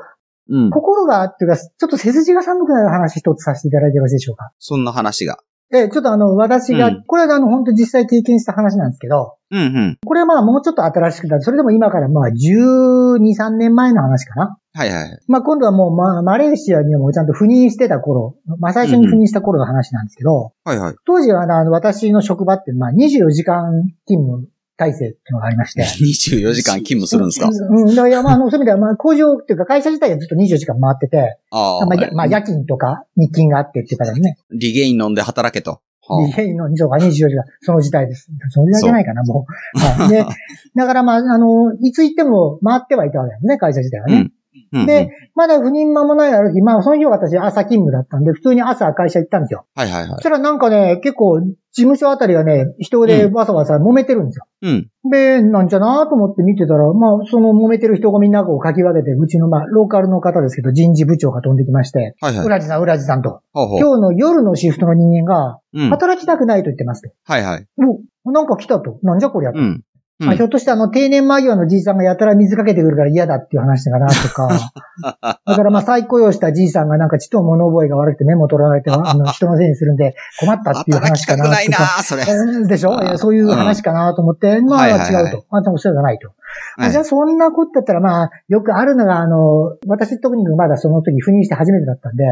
[0.50, 0.70] うん。
[0.70, 4.50] 心が、っていうか、ちょっと背筋が寒くなる話一つさせていただいてよろしいでしょうか？
[4.58, 5.38] そんな話が。
[5.72, 9.98] え、ちょっとあの、私が、うんこれはあの、本当実際経験した話なんですけど、うんうん。
[10.04, 11.40] これはまあもうちょっと新しくだ。
[11.40, 14.58] それでも今からまあ12、3年前の話かな？
[14.72, 15.18] はいはい。
[15.28, 20.94] まあ今度はもうまあマレーシアにもちゃんと赴任してた頃、まあ最初に赴任した頃の話なんですけど、はいはい。
[21.04, 23.70] 当時はあの私の職場ってまあ24時間
[24.06, 24.48] 勤務
[24.80, 25.82] 体制っていうのがありまして。
[26.00, 27.48] 24時間勤務するんですか？
[27.48, 31.86] うん、だからまああのそういう意味ではまあ工場っていうか会社自体はずっと24時間回ってて、ああ。
[31.86, 34.38] まあ、まあ夜勤とか日勤があってっていうからね。
[34.50, 35.80] リゲイン飲んで働けと。
[36.02, 38.28] はリゲインの2が24時間、その時代です。
[38.48, 39.78] それだけないかな、もう。
[39.78, 40.24] はい、で、
[40.74, 44.14] だからまあ、あの、いつ行っても回ってはいたわけですね、会社自体はね。
[44.14, 44.32] うん
[44.72, 49.66] うんうんで、まだ赴任間もないある日、まあその日は私朝勤務だったんで、普通に朝会社行ったんですよ。
[49.74, 50.22] はいはいはいそし。
[50.22, 51.40] たらなんかね、結構、
[51.72, 54.44] 事務所あたりがね、人でわさわさ揉めてるんですよ。
[54.62, 54.90] うん。
[55.08, 62.46] で、なんじゃなと思って見てたら、まあ、その揉めてる人がみんなこうかき分けて、うちのまあ、ローカルの方ですけど、人事部長が飛んできまして、はいはい。
[62.46, 63.78] うらじさん、うらじさんと、ほうほう。
[63.78, 65.90] 今日の夜のシフトの人間が、うん。
[65.90, 67.10] 働きたくないと言ってますと。
[67.24, 67.66] はいはい。
[68.24, 68.98] お、なんか来たと。
[69.02, 69.60] なんじゃこりゃと。
[69.60, 69.84] うん。
[70.20, 74.48] うんあひょっとしてあの定年間際のじいさんがやたら水かけてくるから嫌だっていう話かなとか。
[75.46, 81.56] だからまあ再雇用したじいさんがなんかちっと物覚えが悪くて メモ取られて、あの人のせいにするんで困ったっていう話かなとか。
[81.56, 82.22] くないなそれ。
[82.22, 83.16] えーでしょ？
[83.16, 85.44] そういう話かなと思って、まあはいはいはい違うと。
[85.50, 86.28] あんたもそうじゃないと。
[86.28, 86.32] は
[86.86, 92.24] いあじゃあそんなことだったらまあ、よくあるのが、あの、私特にまだその時赴任して初めてだったんで、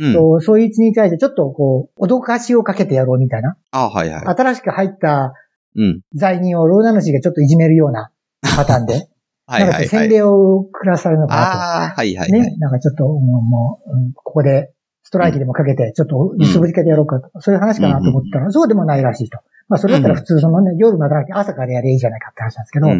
[0.00, 0.12] うん。
[0.14, 3.56] そうそういう一に対してちょっとこう、脅かしをかけてやろうみたいな。
[3.72, 4.22] あはいはい。
[4.24, 5.34] 新しく入った
[5.76, 6.00] うん。
[6.14, 8.10] 罪人をローナ主がちょっといじめるような
[8.56, 9.08] パターンで、
[9.46, 9.88] はいはいはい。
[9.88, 12.36] 洗礼を下らされるのかなああ、はいはいと。
[12.36, 12.42] はい。
[12.42, 12.56] ね。
[12.58, 14.72] なんかちょっともう、もううんここで
[15.04, 17.30] ストライキでもかけて、ちょっと揺すぶりかけてやろうかと。
[17.40, 19.38] そういう話かなと思ったら、そうでもないらしいと。
[19.68, 22.96] まあそれだったら普通そのね、夜まで朝からやればいいじゃないかって話なんですけど、うん。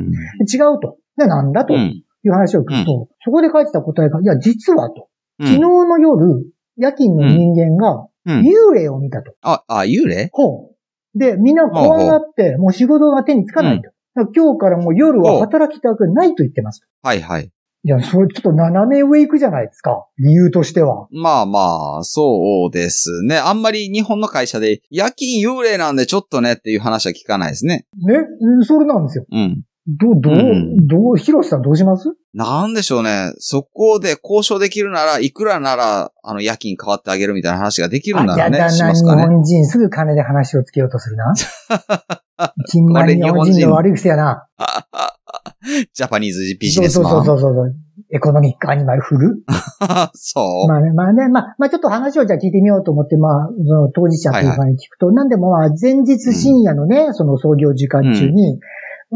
[0.72, 0.98] 違うと。
[1.16, 2.02] で、なんだとういん。
[2.28, 5.08] う話を聞くと、そこで書いてた答えが、いや、実はと。
[5.40, 8.40] うん昨日の夜、夜勤の人間がうん。
[8.40, 9.34] 幽霊を見たと。
[9.42, 10.30] あ、あ、幽霊？
[10.32, 10.75] ほう。
[11.16, 13.90] で、みんな怖がって、もう仕事が手につかないと。
[14.14, 16.86] だから今日からもう夜は働きたくないと言ってますと。
[17.02, 17.50] はいはい。
[17.84, 20.06] いや、それちょっと斜め上行くじゃないですか。
[20.18, 21.06] 理由としては。
[21.12, 23.38] まあまあ、そうですね。
[23.38, 27.86] あんまり日本の会社で夜勤幽霊なんでちょっとねっていう話は聞かないですね。
[28.04, 28.26] ね？
[28.40, 29.26] うんそれなんですよ。
[29.30, 29.62] うん。
[29.88, 32.08] どう、どう、うんどう、ヒロシさんどうします？
[32.34, 33.32] なんでしょうね。
[33.38, 39.28] そこで交渉できるなら、いくらなら、あの、夜勤変わってあげるみたいな話ができるんなあ、やらね、しだな、日。
[39.28, 39.64] 本人。
[39.64, 41.32] すぐ金で話をつけようとするな。
[42.68, 44.48] 金満日本人の悪い癖やな。
[45.94, 47.24] ジャパニーズビジネスそうマン。
[47.24, 47.74] そうそうそう。
[48.12, 49.42] エコノミックアニマルフル。
[50.14, 50.68] そう。
[50.68, 58.60] まあね、まあね、まあ、まあちょっと話をじゃあ聞いてみようと思って、まあ、その当事者というかに聞くと、なんでもまあ、前日深夜のね、その創業時間中に、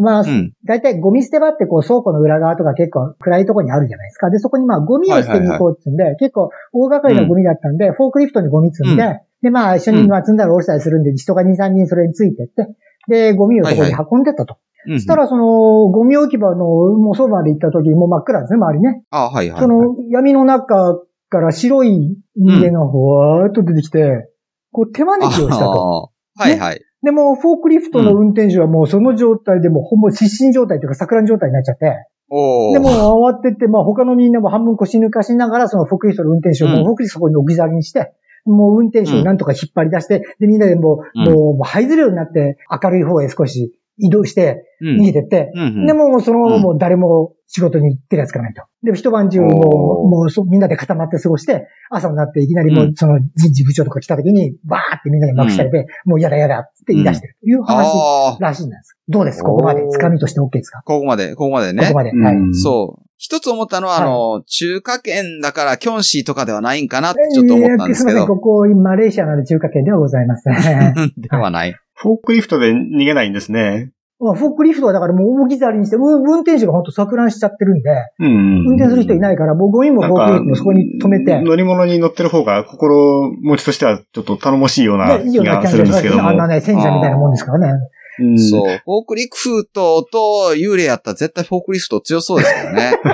[0.00, 0.52] まあ、うん。
[0.64, 4.30] だいたいゴミ捨て場ってこう倉庫の裏側とか結構暗いところにあるじゃないですか。
[4.30, 12.68] で、そこにまあゴミを捨てに行こうって言うんで、結構大掛かりなゴミだったんで、フォークリフトにゴミ積んで、うで、まあ一緒にまあ積んだら下ろしたりするんで、人が2、3人それについてって、
[13.08, 14.54] で、ゴミをそこに運んでったと。
[14.54, 19.02] うんそしたらその、ゴミ置き場のもうそばまで行った時にもう真っ暗ですね、周りね。
[19.10, 19.60] あ、はいはい。
[19.60, 24.30] その闇の中から白い人間がふわーっと出てきて、
[24.72, 26.12] こう手招きをしたと。
[26.34, 26.80] はいはい。
[27.02, 32.06] でも、フォークリフトの運転手はもうその状態でもうほぼ失神状態というか錯乱状態になっちゃって。
[32.30, 36.74] でもう慌てて、まあ他のみんなも半分腰抜かしながら、そのフォークリフトの運転手をうん。
[36.74, 38.12] もうフォークリフトそこに置き去りにして、
[38.44, 41.24] もう運転手をなんとか引っ張り出して、でみんなでもう、うん。
[41.24, 48.62] もう、もう這いずるようになって明るい方へ少し移動してうん逃げてって、うんうんでもうそのもう誰も仕事に行ってるやつがないと。
[48.84, 58.96] で、一晩中もう、もうそみんなで固まって過ごして、朝になっていきなりもううその人事部長とか来た時に、バーってみんなにまくされて、もうやだやだって言い出してるという話らしいんです。
[59.08, 59.82] どうですここまで。
[59.90, 60.82] つかみとして OK ですか？
[60.84, 61.82] ここまで、ここまでね。
[61.82, 62.10] ここまで。
[62.10, 62.54] うんはい。
[62.54, 63.02] そう。
[63.18, 68.34] 一つ思ったのは、あはいの、中華圏だから、キョンシーとかではないんかなってちょっと思ったんですけいやすいません、ど。
[68.34, 70.54] ここ、マレーシアなので中華圏ではございません。
[71.18, 71.74] ではない。
[72.02, 73.92] フォークリフトで逃げないんですね。
[74.18, 78.66] まあフォークリフトはだからもう置き去りにして、う運転手が本当錯乱しちゃってるんで、うん。
[78.68, 86.28] 運転する人いないから、もうゴミもフォークリフトもそこに止めて、乗り物に乗ってる方が心持ちとしてはちょっと頼もしいようなねいいような気がするんでけども。
[86.28, 87.88] あんなね、戦車みたいなもんですからね。
[88.18, 88.80] うんそう。
[88.84, 92.92] フォークリフトと幽霊やったら絶対フォークリフト強そうですけどね。
[93.02, 93.08] パ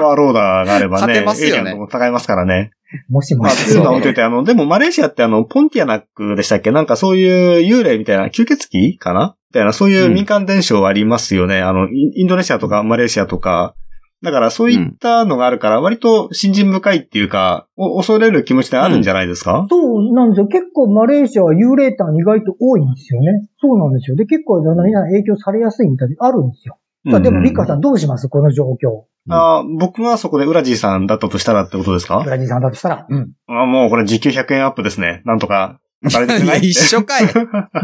[0.00, 2.70] ワーローダーがあればね、勝てますよね戦いますからね。
[3.08, 3.70] もしもまあ、し。
[3.70, 6.70] そういうのは置いといて、あの、でもマレーシアってあの、ポンティアナックでしたっけ？
[6.70, 9.36] なんかそういう幽霊みたいな、吸血鬼かな？
[9.50, 11.62] みたいな、そういう民間伝承ありますよね。
[11.62, 13.74] あの、インインドネシアとかマレーシアとか。
[14.22, 19.76] だからそういったのがあるから、割と信心深いっていうか、お恐れる気持ちってあるんじゃないですか、そ
[20.10, 20.46] うなんですよ。
[20.46, 23.48] 結構マレーシアは幽霊感意外と多いんですよね。
[23.60, 24.16] そうなんですよ。
[24.16, 26.78] で、結構みんな影響されやすいみたいであるんですよ。
[27.04, 28.28] でも、リッカーさんどうします？
[28.28, 29.04] この状況。
[29.28, 32.20] あー僕がそこでウラジーさんだったとしたらってことですか？
[32.22, 33.06] ブラジーさんだとしたら。
[33.08, 33.32] うん。
[33.48, 35.22] あもうこれ時給100円アップですね。
[35.24, 35.80] なんとか。
[36.04, 37.22] 働いていや、ないって 一緒かい。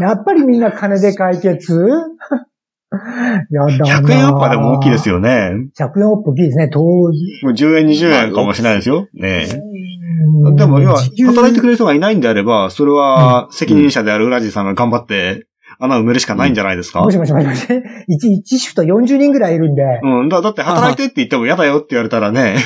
[0.01, 1.89] やっぱりみんな金で解決
[3.51, 5.51] やだな100円アップはでも大きいですよね。
[5.77, 6.79] 100円アップ大きいですね、当
[7.11, 7.43] 時。
[7.43, 9.07] もう10円、20円かもしれないですよ。
[9.13, 9.47] ね
[10.55, 15.47] でも、要は、働いてくれる人がいないんであれば、それは、責任者であるウラジーさんが頑張って、
[15.79, 17.67] 穴を埋めるしかないんじゃないですかもしもしもしもし。
[18.07, 19.83] 一、一シフト40人ぐらいいるんで。
[20.03, 20.29] うん。
[20.29, 22.57] だ、だって働いてって言っても嫌だよって言われたらね。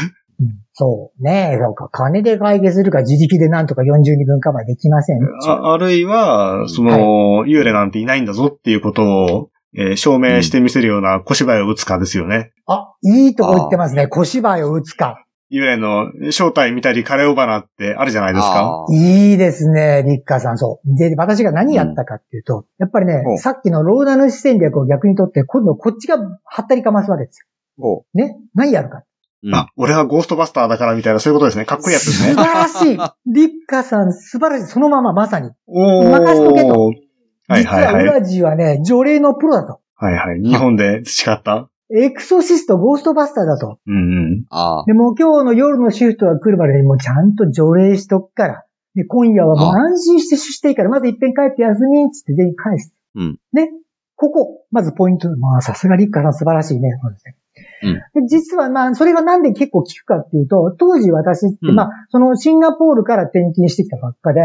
[0.73, 1.23] そう。
[1.23, 1.89] ねえ、そうか。
[1.91, 5.19] 金で解決するか、自力でなんとか40人分カバーできません。
[5.47, 12.51] ああるいは、その、幽霊なんていないんだぞっていうことを、えー証明してみせるような小芝居を打つかですよね。
[12.67, 14.07] あ、いいとこ言ってますね。
[14.07, 15.25] 小芝居を打つか。
[15.51, 18.88] 幽霊の正体見たりカレーオバナってあるじゃないですか。
[18.91, 20.57] いいですね、リッカーさん。
[20.57, 20.95] そう。
[20.97, 27.45] で、私が何やったかっていうと、やっぱりねう、んさっきのローダ主戦略を逆にとって、今度こっちがはったりかますわけです
[27.77, 28.05] およ。
[28.15, 28.38] ね？
[28.55, 29.03] 何やるか。
[29.43, 31.65] うんあ、俺はゴーストバスターだからみたいなそういうことですね。
[31.65, 32.36] かっこいいやつですね素。
[32.38, 32.97] 晴らしい。
[33.27, 34.71] リッカーさん、素晴らしい。
[34.71, 35.51] そのまま、まさに。
[35.67, 36.09] おー。
[36.09, 36.93] 任しとけと
[37.47, 38.03] はいはいはい。
[38.03, 39.79] 実はウラジはね、除霊のプロだと。
[39.95, 40.41] はいはい。
[40.41, 41.69] 日本で培った？
[41.95, 43.79] エクソシスト、ゴーストバスターだと。
[43.86, 43.99] うんう
[44.41, 44.45] ん。
[44.49, 44.86] ああ。
[44.86, 48.65] でも今日の夜のシフトが来るまでにもうちゃんと除霊しとくから。
[48.95, 52.93] で、今夜はもうあ安心してしていいから、まず一遍帰って休み、つって全員返す。
[53.15, 53.39] うん。
[53.51, 53.71] ね。
[54.15, 55.29] ここ、まずポイント。
[55.38, 56.89] まあ、さすがリッカーさん素晴らしいね。
[57.01, 57.36] そうですね
[58.15, 64.41] で実はまあ、それがなんで結構効くかっていうと、当時私って、うんまあ、そのシンガポールから転勤してきたばっかで、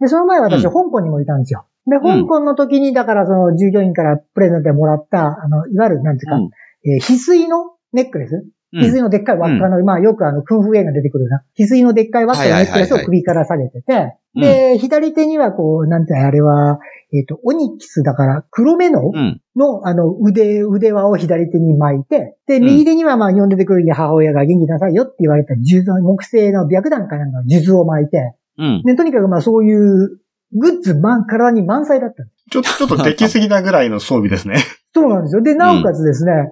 [0.00, 1.66] で、その前私、うん香港にもいたんですよ。
[1.86, 6.50] で、香港の時に、だからその従業員からプレゼントでもらった、あの、いわゆる、なんていうか、うん。
[6.86, 8.44] えー翡翠のネックレス？
[8.72, 8.80] うん。
[8.80, 14.42] 翡翠のでっかい輪っかの、まあよくあの、クンフー映画出てくるな、翡翠のでっかい輪っかのネックレスを首から下げてて、うん。
[14.42, 16.78] で、左手にはこう、なんてあれは、
[17.12, 19.40] えっ、と、オニキスだから、黒目の、うん。
[19.54, 22.64] の、あの、腕、腕輪を左手に巻いて、で、ん。
[22.64, 28.82] 右手にはまあ、呼んでてくる母親が元気なさいよって言われた木製の白檀かなんかの数珠を巻いて、うん。
[28.84, 30.18] で、とにかくまあ、そういう、
[30.54, 32.44] グッズ満、体に満載だったんです。
[32.50, 34.56] ちょっと、ちょっとできすぎなぐらいの装備ですね。
[34.94, 35.42] そうなんですよ。
[35.42, 36.50] で、なおかつですね、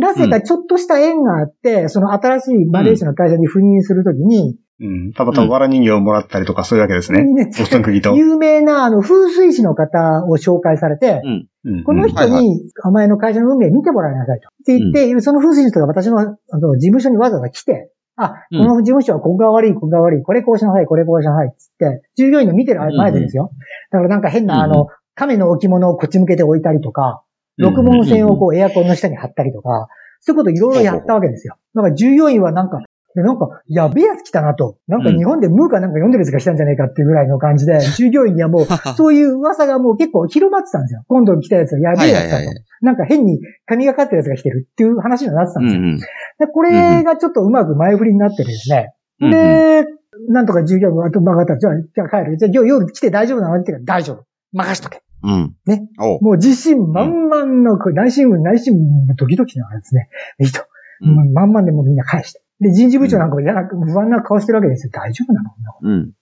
[0.00, 5.12] なぜかちょっとした縁があって、その新しいマレーシアの会社に赴任するときに、うん。
[5.12, 7.22] たまたま藁人形をもらったりとかそういうわけですね。
[7.22, 8.14] ねボストン釘と。
[8.16, 11.48] 有名なあの風水師の方を紹介されて、うん。
[11.64, 14.48] うんこの人に、お前の会社の運命見てもらいなさいと。
[14.48, 16.24] って言って、その風水師の人が私のあ
[16.58, 17.92] の事務所にわざわざ来て、
[18.24, 18.58] あ、うん。
[18.60, 23.50] この事務所はここが悪い、ここが悪い、これこうしなさい、これこうしなさい、つって、従業員の見てる前でですよ。
[23.90, 24.72] だからなんか変な、あうん。
[24.72, 27.22] の、亀の置物をこっち向けて置いたりとか、
[27.58, 27.64] うん。
[27.66, 29.88] 六門線をこうエアコンの下に貼ったりとか、
[30.20, 31.56] そういうこといろいろやったわけですよ。
[31.74, 32.80] だから従業員はなんか、
[33.14, 34.78] でなんか、やべえやつ来たなと。
[34.88, 38.64] なんか日本でムーかなんか読んでるやつが来たんじゃないかっていうぐらいの感じで、 従業員にはもう、
[38.96, 41.02] そういう噂がもう結構広まってたんですよ。
[41.08, 42.44] 今度来たやつはやべえやつだと。
[42.80, 45.80] なんか変に神がかってるやつが来てるっていう話になってたんですよ。
[45.80, 45.98] うんうん。
[45.98, 46.06] で
[46.52, 48.94] これがちょっとうまく前振りになってですね。
[49.20, 49.84] うんで、
[50.28, 52.36] なんとか従業員が、あと曲がったら、じゃあ、じゃあ帰る。
[52.36, 54.24] じゃあ夜夜来て大丈夫なのって言うから大丈夫。
[54.52, 55.02] 任しとけ。
[55.22, 55.54] うん。
[55.66, 55.88] ね。
[56.20, 60.08] もう自信満々の、内新聞、内新聞のドキドキながらですね。
[60.38, 60.60] いいと。
[60.60, 62.42] うんもう満々でもうみんな返して。
[62.62, 64.92] で、人事部長なんかも嫌な、不安な顔してるわけですよ。
[64.94, 65.50] 大丈夫なの？
[65.82, 66.12] うん。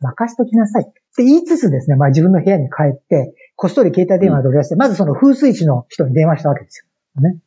[0.00, 0.84] 任しときなさい。
[0.84, 7.22] って言いつつですね、まあ自分の部屋に帰って、こっそり携帯電話で取り出して、まずその風水師の人に電話したわけですよ。
[7.22, 7.38] ね。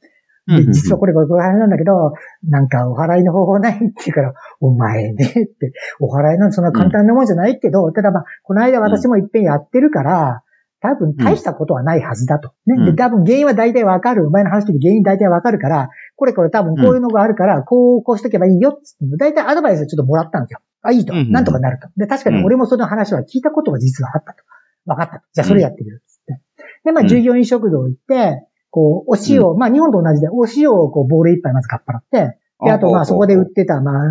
[0.48, 2.14] で、実はこれこれこれ話なんだけど、
[2.50, 10.44] なんかお払いの方法ないって言うから、お前ねって、お払いなんてそんな簡単なもんじゃないけど、ただまあ、この間私もいっぺんやってるから、
[10.82, 12.54] 多分大したことはないはずだと。
[12.66, 12.76] ね。
[12.86, 14.28] で、うん多分原因は大体わかる。
[14.28, 15.90] お前の話してる原因大体わかるから、
[16.22, 20.60] これこれ多分こういうのがあるから、こう、こうしとけばいいよっつって、大体アドバイスをちょっともらったんですよ。
[20.84, 21.14] あ、いいと。
[21.14, 21.88] うんなんとかなると。
[21.98, 24.44] で、確かに俺もその話は聞いたことが実はあったと。
[24.86, 25.22] わかったと。
[25.34, 26.40] じゃあそれやってみるって。
[26.86, 34.04] で、まあ、うん従業員食堂行って、こう、お塩、まあ、日本と同じで、お塩をこう、ボール一杯まずかっぱらって、で、あと、まあ、そこで売ってた、まあ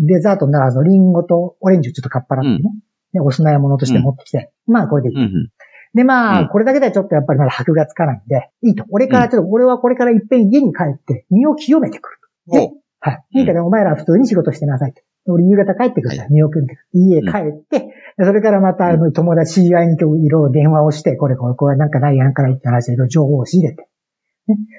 [0.00, 2.70] デザートならず、リンゴとオレンジをちょっとかっぱらってね。
[3.12, 5.16] で、お供え物として持ってきて、まあ、これでいい。
[5.94, 8.84] で、まあ、うんこれだけではちょっとやっぱりまだ箔がつかないんで、いいと。
[8.90, 12.18] 俺からちょっと、俺はこれからいっぺん家に帰って、身を清めてくる。
[13.00, 13.40] はい。
[13.40, 15.02] いいからお前らは普通に仕事してなさいと。
[15.26, 16.86] 俺夕方帰ってくるから、はい身を清めてくる。
[16.92, 23.88] 家帰って、でそれからまた、あの、友達、知り合いに今日いろいろ電話をして、これこれ、これなんかないやんかないって話でいろいろ情報を仕入れて。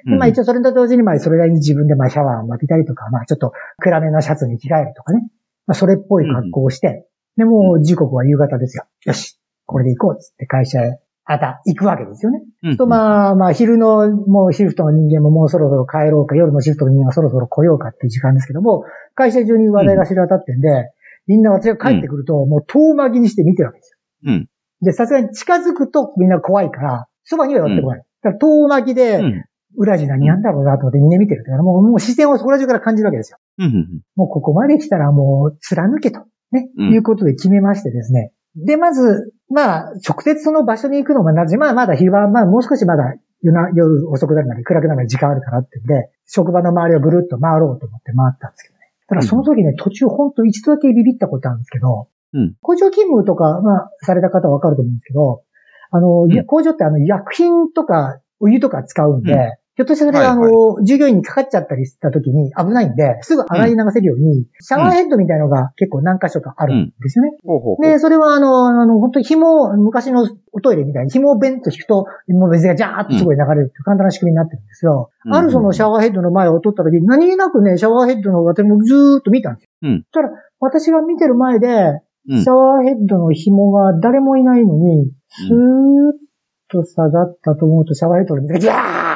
[0.05, 5.21] で、まあ一応それと同時に、まあそれなりに自分でまあシャワーを浴びたりとか、まあちょっと暗めのシャツに着替えるとかね。
[5.67, 8.85] まあそれっぽい格好をして、で、もう時刻は夕方ですよ。
[9.05, 9.39] よし、
[9.71, 12.41] これで行こうっつって会社へ、あた、行くわけですよね。
[12.63, 18.83] うんと、まあ、まあ、昼の、もうシフトの人間ももうそろそろ帰ろうか、夜のシフトの人間がそろそろ来ようかっていう時間ですけども、
[19.15, 20.91] 会社中に話題が知ら当たってんで、
[21.27, 23.97] みんな私が帰ってくると、もう遠巻きにして見てるわけですよ。
[24.25, 24.49] うん。
[24.81, 27.99] で、さすがに近づくとみんな怖いから、そばには寄ってこない。
[27.99, 29.45] だから遠巻きで、うん。
[29.77, 31.43] 裏地何やんだろうなと思ってみんな見てる。
[31.43, 33.37] だからもう、もう視線をそこら中から感じるわけですよ。
[33.59, 34.01] うんうん。
[34.15, 36.19] もうここまで来たらもう貫けと、
[36.51, 38.33] ね、うんいうことで決めましてですね。
[38.55, 48.81] で、まず、まあ、直接その場所に行くのもなぜ、まあまだ昼間、まあもう少しまだ夜な夜遅くなるまで暗くなるまで時間あるからってんで、職場の周りをぐるっと回ろうと思って回ったんですけどね。
[49.07, 52.55] ただその時ね、途中ほんと一度だけビビったことあるんですけど、うん。
[52.61, 55.43] 工場勤務とか、まあ、された方はわかると思うんですけど、
[55.91, 56.45] あの、ん。
[56.45, 67.31] 工場ってあの、薬品とか、お湯とか使うんで、うんひょっとしたら、はいはいあの、従業員にかかっちゃったりした時に危ないんで、すぐ洗い流せるように、シャワーヘッドみたいのが結構何箇所かあるんですよね。
[67.43, 67.83] ほうほうほう。
[67.83, 75.09] で、それはあの、あの、本当に紐、昔のおトイレみたいに紐をベンと引くと、もう水がジャーっとすごい流れるっていう簡単な仕組みになってるんですよ。
[75.25, 79.69] うんあるそのシャワーヘッドの前を通った時に、何気なくね、シャワーヘッドの私もずーっと見たんですよ。
[79.89, 86.31] うんそしたら、私が見てる前で、うんシャワーヘッドの紐が誰もいないのに、スーッ
[86.69, 89.10] と下がったと思うと、シャワーヘッドの水がジャー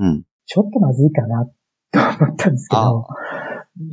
[0.00, 0.24] うん。
[0.46, 1.46] ちょっとまずいかな、
[1.92, 3.06] と思ったんですけど、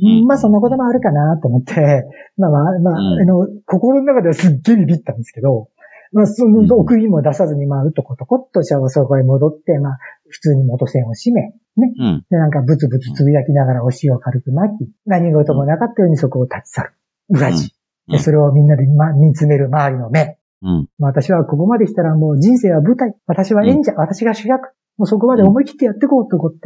[0.02, 2.04] うんまあそんなこともあるかなと思って、
[2.36, 5.68] まあまあ、まあ、うんあの、心の中ではすっげえビビったんですけど、
[6.12, 11.94] まあそうんの、奥にも出さずに、まあ、うとことこっとシャワーそこへ戻って、まあ、普通に元栓を閉め、ね。
[11.98, 12.24] うん。
[12.30, 16.92] で、なんかブツブツつぶやきながらお塩を軽く巻き、何事もなかったようにそこを立ち去る。
[17.28, 17.64] 裏地。
[17.64, 20.38] うんで、それをみんなで、ま、見つめる周りの目。
[20.62, 20.88] うん。
[20.98, 23.14] まあ私はここまでしたらもう人生は舞台。
[23.26, 23.92] 私は演者。
[23.96, 24.72] 私が主役。
[24.98, 26.58] もうそこまで思い切ってやっていこうと思って、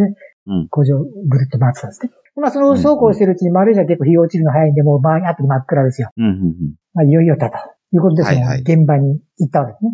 [0.46, 2.10] うん工場をぐるっと回ってたんですね。
[2.34, 6.10] まあそのそうこうしてるうちに丸いじゃ結構日が落ちるの早いんで、もう周りあと真っ暗ですよ。
[6.16, 6.24] うん。
[6.24, 6.54] うん。
[6.94, 7.56] まあいよいよだと。
[7.94, 9.90] いうことで、そのはいはい現場に行ったわけですね。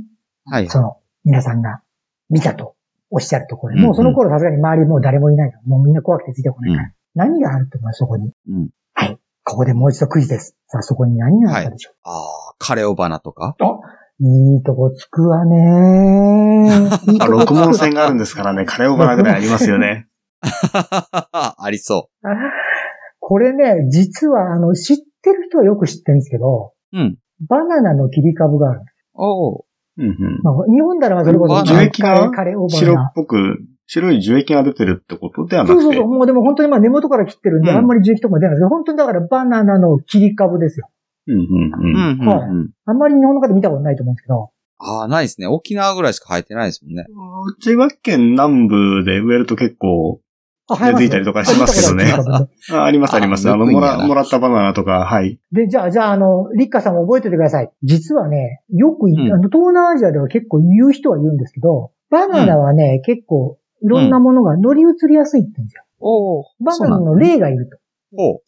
[0.46, 0.68] はい。
[0.68, 1.82] その皆さんが
[2.30, 2.76] 見たと
[3.10, 6.88] おっしゃるところで、うんもうその頃さすがに周りもう誰もいないから、もうみんな怖くてついてこないから。
[6.88, 8.32] う何があると思うそこに？
[8.48, 8.70] うん。
[8.94, 9.18] はい。
[9.44, 10.56] ここでもう一度クイズです。
[10.68, 11.94] さあそこに何があったでしょう？
[12.04, 12.12] あ
[12.52, 13.56] あ、カレオバナとか？
[14.20, 17.30] いいとこつくわね ー。
[17.30, 20.08] 六問線があるんですからね、カレーオバナぐらいありますよね。
[21.32, 22.08] ありそ
[23.20, 26.98] これね、実は、あの、知ってる人はよく知ってるんですけど、う。
[26.98, 27.18] うん。
[27.48, 28.80] バナナの切り株がある。
[29.14, 29.64] おお。
[29.98, 32.30] うんうんまあ、日本ならそれこそ、樹液が
[32.68, 33.12] 白っナ。
[33.14, 35.82] ぽく、白い樹液が出てるってことではなくて。
[35.82, 36.08] そうそうそう。
[36.08, 40.88] もうでも本当にまあ根元から切ってるんで、うんあんまり樹液とか出ないですけど、本当にだからバナナの切り株ですよ。
[41.28, 42.24] うんうんううん。
[42.24, 42.28] ん。
[42.28, 42.70] はいうん。
[42.86, 44.50] あんまり日本の方見たことないと思うんですけど。
[44.78, 45.46] ああ、ないですね。
[45.46, 47.06] 沖縄ぐらいしか生えてないですもんね。
[47.60, 50.20] 千葉県南部で植えると結構
[50.68, 53.48] あ、根付いたりとかしますけどねああありますあります。
[53.48, 55.40] ああの、もら、もらったバナナとか、はい。
[55.50, 57.70] で、じゃあ、じゃあ、あの、リッカさんも覚えておいてください。
[57.82, 65.84] 実はね、よく言う、うんあの、東南アジアでは結構言う人は言うんですけど、バナナはね、結構、いろんなものが乗り移りやすいって言うんですよ。
[66.00, 66.44] おお。
[66.60, 67.78] バナナの霊がいると。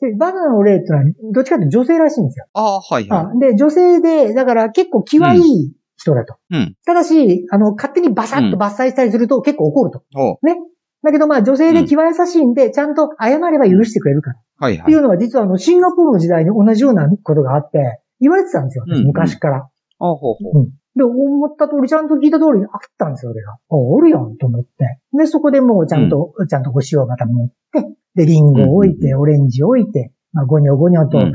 [0.01, 2.46] で、バナナの霊ってのは、どっちかというと女性らしいんですよ。
[2.55, 6.35] ああ、はいはあで、女性で、だから結構気はいい人だと。
[6.51, 6.57] い。
[6.57, 6.77] うん。
[6.87, 10.03] ただし、あの、勝手にバサッと伐採したりすると結構怒ると。
[10.14, 10.57] おうね。
[11.03, 14.37] だけどまあ女性で気は優しいんで、ちゃんと謝れば許してくれるから。
[14.59, 14.83] はいはいい。
[14.83, 18.85] ってうのは実はあの、シンガポールの時代に同じようなことがあって、言われてたんですよ。
[18.87, 19.68] 私うん昔から。
[19.99, 20.73] おうほうほう。
[21.00, 23.52] で、思った通り、ちゃんと聞いた通りにあったんですよ、俺が。
[23.52, 24.98] あ、おるやん、と思って。
[25.16, 31.33] で、そこでもうちゃんと、ちゃんとお塩をまた持って、で、リンゴを置いて、オレンジを置いて、まあ、ゴニョゴニョと、うん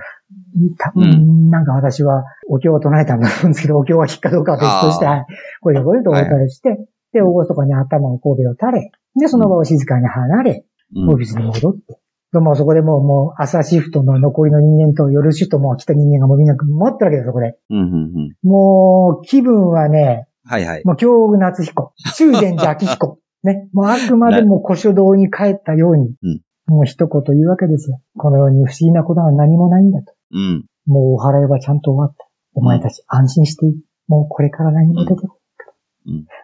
[0.78, 5.26] 多分、なんか私はお経を唱えたんだと思うんですけど、お経が引っかどうかは別として、はい。
[5.60, 6.78] これでこれでお別れして、
[7.12, 10.66] で、おごそかに頭を神戸を垂れ、で、その場を静かに離れ、
[10.96, 12.00] うんオフィスに戻って。
[12.36, 17.58] でもうそこでもう、もう朝シフトの残りの人間と夜シフトも来た人間がもうみんな持ってるわけですよ、そこで。
[17.70, 18.50] うんうんうん。
[18.50, 20.82] もう、気分はね、はいはい。
[20.84, 23.20] もう京極夏彦、中禅寺明彦。
[23.44, 23.70] ね。
[23.74, 28.02] もうあくまでも古書堂に帰ったように、うんもう一言言うわけですよ。
[28.18, 30.14] この世に不思議なことは何もないんだと。
[30.32, 30.66] うん。
[30.88, 32.28] もうお払いはちゃんと終わった。
[32.56, 33.74] お前たち安心していい。
[34.08, 35.38] もうこれから何も出てこ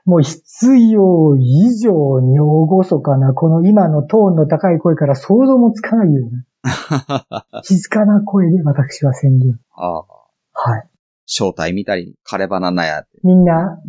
[0.06, 6.46] もう必要以上に厳かなこの今のトーンの高い声から想像もつかないような
[7.64, 9.60] 静かな声で私は宣言。
[9.76, 10.06] ああ。
[10.54, 10.88] はい。
[11.26, 13.06] 正体見たり、枯れ花なんや。
[13.24, 13.80] みんな、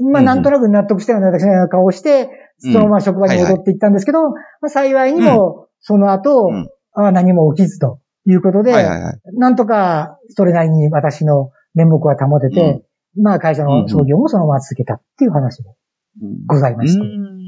[0.00, 0.10] うん。
[0.12, 2.30] まあうんなんとなく納得したような私のような顔をして、
[2.64, 4.36] うんそのまま職場に戻っていったんですけど、ま
[4.66, 9.20] あ幸いにも、その後、うんあ何も起きずということで、はいはいはい。
[9.32, 12.84] なんとかそれなりに私の面目は保てて、
[13.20, 15.70] まあ会社の創業もそのまま続けたっていう話で
[16.22, 17.00] うんございまして。
[17.00, 17.42] うん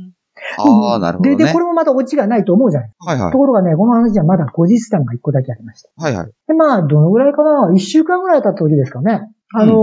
[0.58, 1.36] ああ、なるほどね。
[1.36, 3.38] で、で、これもまたオチがないと思うじゃないはいはいと。
[3.38, 5.90] ころがね、この話はまだ後日談が一個だけありました。
[5.96, 6.26] はいはい。
[6.48, 7.72] で、まあ、どのぐらいかな？
[7.72, 9.30] 一週間ぐらい経った時ですかね。
[9.52, 9.76] あのー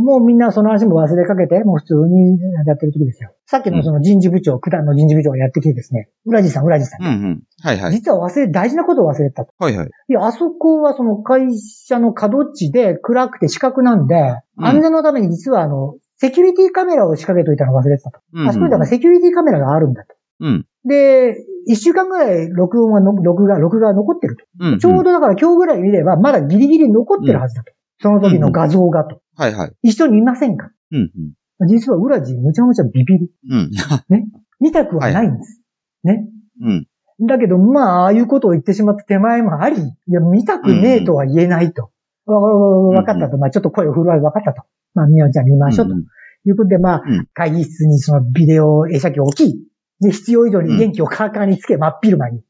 [0.00, 3.34] もうみんなその話も忘れかけて、もう普通にやってる時ですよ。
[3.46, 7.04] さっきのその人事部長、九段の人事部長がやってきてですね、浦地さん、浦地さん。
[7.04, 7.42] うんうん。
[7.62, 7.92] はいはい。
[7.92, 9.52] 実は忘れ、大事なことを忘れてたと。
[9.58, 9.86] はいはい。
[9.86, 18.20] いや、あそこはその会社の角地で暗くて死角なんで、うん安全のために実はあの、セキュリティカメラを仕掛けといたのを忘れてたと。
[18.32, 20.14] うんうんあそこにだからセキュリティカメラがあるんだと。
[20.40, 20.66] うん。
[20.84, 21.36] で、
[21.66, 24.44] 一週間ぐらい録音はの、録画、録画が残ってると。
[24.60, 24.78] うんうん。
[24.78, 27.72] ちょうどだから今日ぐらい見れば、まだギリギリ残ってるはずだと。
[28.00, 29.20] その時の画像がと。
[29.36, 29.72] はいはい。
[29.82, 30.70] 一緒に見ませんか？
[30.92, 31.10] うん
[31.60, 31.68] うん。
[31.68, 33.30] 実は裏地むちゃむちゃビビり。
[33.50, 33.70] うん。
[34.60, 35.60] 見たくはないんです。
[36.04, 36.26] ね？
[36.62, 36.86] うん。
[37.26, 41.90] だけど、まあ、ああいうことを言ってしまった手前もあり、いや、見たくねえとは言えないと。
[42.26, 43.38] わ、わ、わ、わかったと。
[43.38, 44.62] まあ、ちょっと声を振るわれ分かったと。
[44.94, 45.94] まあ、みおちゃん見ましょうと。
[45.94, 46.04] うん
[46.44, 49.68] いうことで、まあうん、会議室にそのビデオ映写機を置き、
[50.00, 52.42] で、必要以上に電気をカーカーにつけ、真っ昼間に。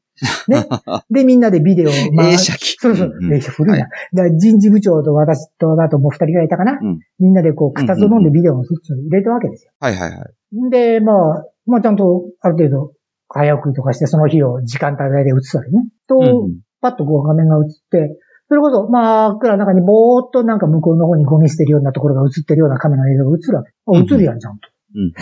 [0.47, 0.65] ね。
[1.11, 1.91] で、みんなでビデオを、
[2.23, 3.83] 映写機そうそううんう、ん映写古いな。
[3.83, 6.79] はだから人事部長と私と、あともう二人ぐらいいたかな。
[6.81, 8.75] うんみんなでこう、二つ飲んでビデオを入
[9.09, 9.71] れたわけですよ。
[9.79, 10.69] はいはいはい。
[10.69, 12.93] で、まあ、まあちゃんと、ある程度、
[13.27, 15.87] 早送りとかして、その日を時間帯で映すわけね。
[16.07, 18.17] と、うんパッとこう画面が映って、
[18.47, 23.71] それこそ、まあ、暗い中にぼーっとなんか向こうの方にゴミ捨てるようなところが映ってるようなカメラの映像が映るわけ。
[23.85, 24.69] あ、うん映るやん、ちゃんと。
[24.95, 25.13] うん。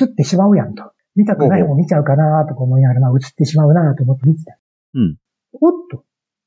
[0.00, 0.92] 映ってしまうやんと。
[1.16, 4.58] 見たくない方見ちゃうかなとか思いながら、まあ映ってしまうなと思って見てた。
[4.94, 5.16] うん。
[5.60, 6.04] おっと。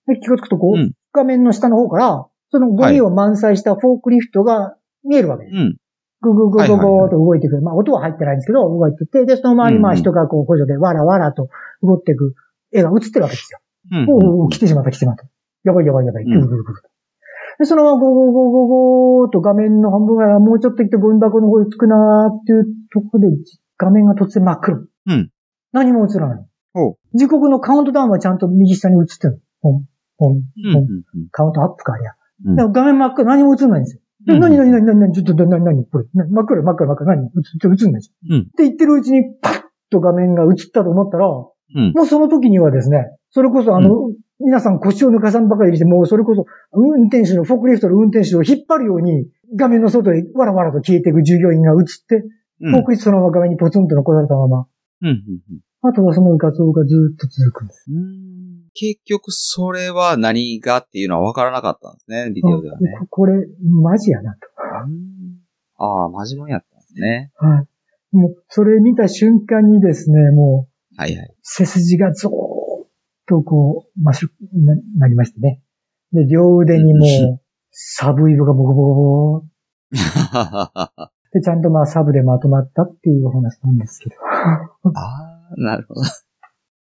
[0.07, 5.55] で気がつくとこう、うん画面の下の方から、そのゴミを満載したフォークリフトが見えるわけです。
[5.55, 5.77] うん。
[6.21, 7.61] ぐぐぐぐぐーっと動いていく。
[7.61, 11.49] まあ音は入ってないんですけど、動いてて、で、その周りにまあ人がこう補助でわらわらと
[11.83, 12.33] 動いていく
[12.71, 13.59] 絵が映ってるわけですよ。
[13.91, 14.09] うん。
[14.09, 15.25] おうおう来てしまった来てしまった。
[15.65, 16.23] やばいやばいやばい。
[16.23, 16.81] うんぐるぐるぐる。
[17.59, 23.37] で、そのままゴーゴーゴーゴーゴーっと画面の半分からもうちょっと行ってゴミ箱の方に着くなーっていうところで
[23.77, 24.77] 画面が突然真っ黒。
[25.07, 25.29] うん。
[25.71, 26.45] 何も映らない。
[26.73, 27.17] ほう。
[27.17, 29.41] 時刻のカウントダウンはちゃんと右下に映ってる。
[29.61, 29.85] ポン、
[30.17, 30.73] ポン、うん。
[30.73, 30.83] ポン。
[30.83, 31.29] うん。
[31.31, 32.11] カウントアップかありゃ。
[32.45, 33.27] うんでも画面真っ黒。
[33.27, 34.01] 何も映らないんですよ。
[34.25, 36.05] でうん何何何何何ちょっと何何これ。
[36.13, 37.09] な真っ黒真っ黒真っ黒。
[37.15, 37.25] 何？
[37.25, 38.35] 映んないじゃん。
[38.35, 41.93] うんって言ってるうちにパッと画面が映ったと思ったら、うん。
[41.93, 52.29] もうその時にはですね、それこそあの、皆さん腰を抜かさんばかりにして、もうそれこそ運転手の、フォークリフトの運転手を引っ張るように、画面の外へわらわらと消えていく従業員が映って、うん。
[52.59, 54.67] フォークリフトそのまま画面にポツンと残されたまま、
[55.01, 55.07] うん。
[55.07, 55.17] うん。
[55.81, 57.85] あとはその画像がずーっと続くんです。
[57.91, 58.69] うん。
[58.73, 62.93] 結局、それは何がっていうのは分からなかったんですね、ビデオではね。
[62.95, 64.39] あここれ、マジやなと。
[64.85, 65.43] うん
[65.77, 67.31] ああ、真面目やったんですね。
[67.37, 67.63] は
[68.13, 68.15] い。
[68.15, 71.33] もう、それ見た瞬間にですね、もう、はいはい。
[71.41, 72.33] 背筋がゾーッ
[73.27, 75.61] とこう、ましゅ、な、なりましてね。
[76.13, 77.41] で、両腕にもう、
[77.71, 79.45] サブイボがボコボコボコ
[81.33, 84.15] で、ちゃんとまあサブでまとまったっていうお話なんですけど。
[84.25, 86.01] ああ、なるほど。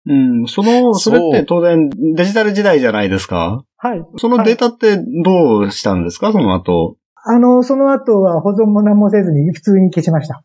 [0.07, 0.47] うん。
[0.47, 3.65] その、それって当然デジタル時代じゃないですか？
[3.79, 4.05] はい。
[4.19, 6.33] そのデータってどうしたんですか？
[6.33, 6.97] その後。
[7.27, 10.43] あの、その後は保存も何もせずに普通に消しました。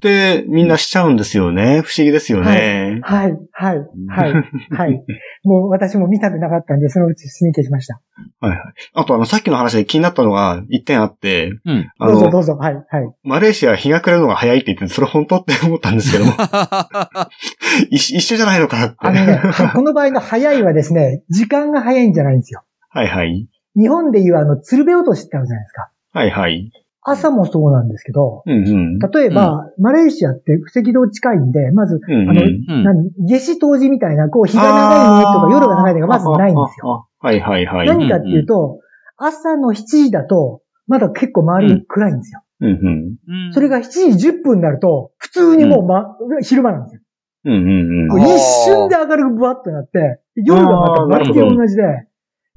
[0.00, 1.82] で、みんなしちゃうんですよね。
[1.82, 3.00] 不思議ですよね。
[3.02, 4.32] はい、はい、はい、
[4.70, 5.04] はい。
[5.44, 8.00] もう私も見たくなかったんで、そのうち普通に消しました。
[8.40, 8.60] はいはい。
[8.94, 11.90] あとあの、さっきの話で気になったのが一点あって、うん。
[11.98, 12.84] あの、どうぞどうぞ、はい、はい。
[13.22, 16.32] マレーシア日が暮れるのが早いって言って、それ本当って思ったんですけども、
[17.90, 18.96] 一一緒じゃないのかなって。
[18.98, 19.40] あのね、
[19.72, 22.64] この場合の早いはですね、時間が早いんじゃないんですよ。
[22.90, 23.48] はいはい。
[23.74, 25.91] 日本でいうあの、鶴瓶落としってあるじゃないですか。
[26.12, 26.70] はいはい。
[27.04, 28.98] 朝もそうなんですけど、うんうん。
[28.98, 33.10] 例えば、マレーシアって赤道近いんで、まず、うんうんあの、うん何？
[33.18, 36.88] 夏至冬至みたいな、こう、日が長いとか夜が長いとかまずないんですよ。
[36.88, 37.08] よ。
[37.18, 37.88] はいはいはい。
[37.88, 38.78] 何かっていうと、
[39.16, 42.42] 朝の7時だと、まだ結構周り暗いんですよ。
[42.60, 43.52] うんうん。
[43.52, 47.00] それが7時10分になると、普通にもう、ま、昼間なんですよ。
[47.44, 51.82] うんうんもう一瞬で明るくブワッとなって、夜がまた毎日同じで、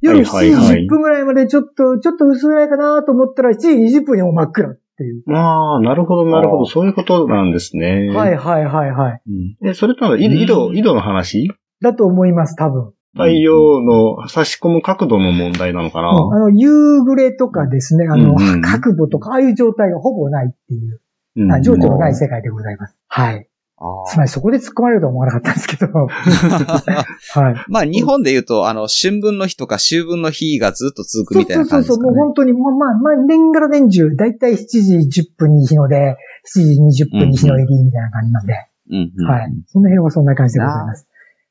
[0.05, 5.23] 夜7時はいはいはい10分ぐらいまでちょっと、ちょっと薄暗いかなと思ったら7時20分にもう真っ暗っていう。
[5.25, 5.35] うん。
[5.35, 6.65] ああ、なるほど、なるほど。
[6.65, 8.09] そういうことなんですね。
[8.13, 9.21] はいはいはいはい。
[9.27, 9.69] うん。
[9.69, 11.51] え、それとは、井井戸、井戸の話？
[11.81, 12.93] だと思います、多分。
[13.13, 21.01] 太陽の差し込む角度の問題なのかな、うんあの、夕暮れとかですね、あの、うんうん角度とか、ああいう状態がほぼないっていう、
[21.37, 22.97] うんあ情緒のない世界でございます。
[23.07, 23.49] はい。
[23.77, 26.07] あつまりそこで突っ込まれるとは思わなかったんですけど。
[26.07, 27.55] はい。
[27.67, 32.11] まあ、日本で言うと、あの、春分の日とか秋分の日がずっと続くそうみたいなそうそうそう、感じですかね。
[32.11, 36.15] もう本当に、もうまあ、まあ、年がら年中、だいたい7時10分に日の出、
[36.55, 38.53] 7時20分に日の入りみたいな感じなんで、
[38.91, 39.51] うんはい。
[39.67, 41.07] その辺はそんな感じでございます。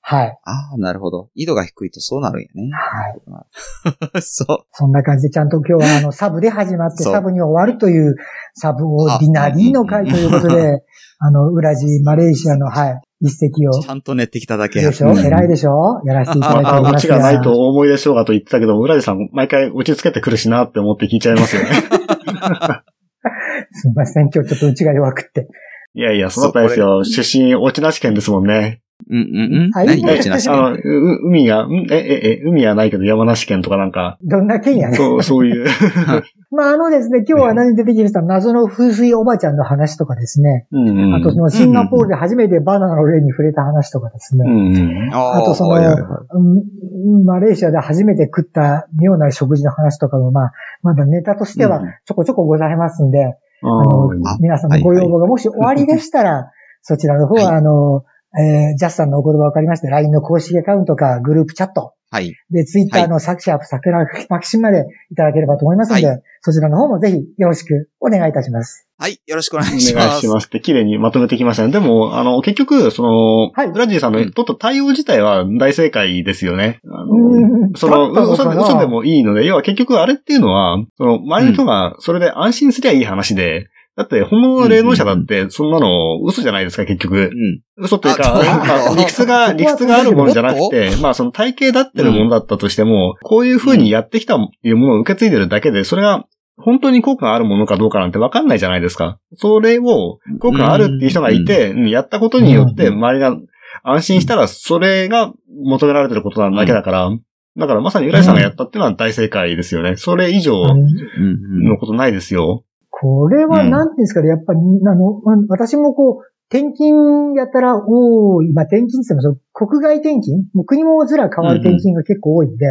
[0.07, 0.39] はい。
[0.45, 1.31] ああ、なるほど。
[1.35, 2.71] 緯度が低いとそうなるんやね。
[2.73, 4.21] はい。
[4.21, 4.59] そう。
[4.73, 8.15] そんな感じで、ちゃんと今日はあの、サブで始まって、サブに終わるという、
[8.55, 10.83] subordinary の回ということで、
[11.21, 14.83] あの、ウラジ、マレーシアの、はい、一石を、ちゃんと練ってきただけ。
[14.83, 15.09] でしょ？
[15.09, 16.03] うん偉いでしょ？
[16.05, 17.17] やらせていただいておあ間りますが。
[17.17, 21.69] 違いないとお思いでしょうがと言ってたけど、浦地さん毎回落ち着けてくるしなって思って聞いちゃいますよね。
[23.73, 25.49] すみません、今日ちょっとうちが弱くって。
[25.95, 27.05] いやいや、そうだったですよ。
[27.05, 28.83] 出身、落ちなし県ですもんね。
[29.15, 29.71] うんうんうん。
[29.71, 30.81] はい何落ちなしあの、う
[31.25, 34.97] 海が、んえ、え、え、海はないけど山梨県とかなんか、どんな県やねん。
[34.97, 35.67] そう、そういう。
[36.51, 40.67] まあ、あのですね、今日は何出てきました謎の風水おばちゃんの話とかですね。
[40.73, 41.15] うんうん。
[41.15, 44.45] あとそのシンガポールで初めてバナナの例に触れた話とかですね。
[44.47, 45.15] うんうん。
[45.15, 46.03] ああとその、はいはいはい
[46.35, 50.53] うんマレーシアで初めて食った妙な食事の話とかも、まあ、
[50.83, 56.51] まだネタとしてはうんちょこちょこございますんで、ああのあ皆さんのご要望がもしおありでしたら、
[56.83, 58.05] そちらの方は、はいあの、
[58.39, 62.33] えージャスさんのお言葉分かりまして、LINE の公式アカウントかグループチャット、はい。
[62.49, 68.87] で、ツイッターの作者、桜マキシまでいただければと思いますので、はそちらの方もぜひよろしくお願いいたします。
[68.99, 69.21] はい。
[69.27, 70.07] よろしくお願おいします。
[70.07, 71.73] 願いしますって綺麗にまとめてきましたね。
[71.73, 76.79] でも、あの、結局、その、はいブラジーさんの取った対応自体は大正解ですよね。
[76.85, 83.67] あのうんその、嘘で嘘でもいいので、要は結局あれっていうのは、その、周りの人がそれで安心すりゃいい話で、
[83.97, 87.81] だって本物の霊能者だって、そんなの嘘じゃないですか、結局う。
[87.81, 87.85] ん。
[87.85, 96.25] 嘘というか、あまあ理屈が、 理屈があるもんじゃなくて、まあその体系だってるものだったとしても、こういう風にやってきたいうものを受け継いでるだけで、それが
[96.57, 99.19] 本当に効果があるものかどうかなんてわかんないじゃないですか。
[99.37, 103.37] それを効果があるっていう人がいて、うんやったことによって周りが
[103.83, 105.33] 安心したら、それが
[105.63, 107.11] 求められてることなだけだから、
[107.57, 109.97] だからまさに浦井さんがやったっていうのは大正解ですよね。
[109.97, 111.69] それ以上うんうんうん。
[111.69, 112.65] のことないですよ。
[113.05, 120.45] これはうん何ていうんですかね、やっぱり、あの、ま私もこう、転勤やったら多い、まあ、転勤って言っても国外転勤？
[120.55, 122.67] もう国もずら変わる転勤が結構多いんで、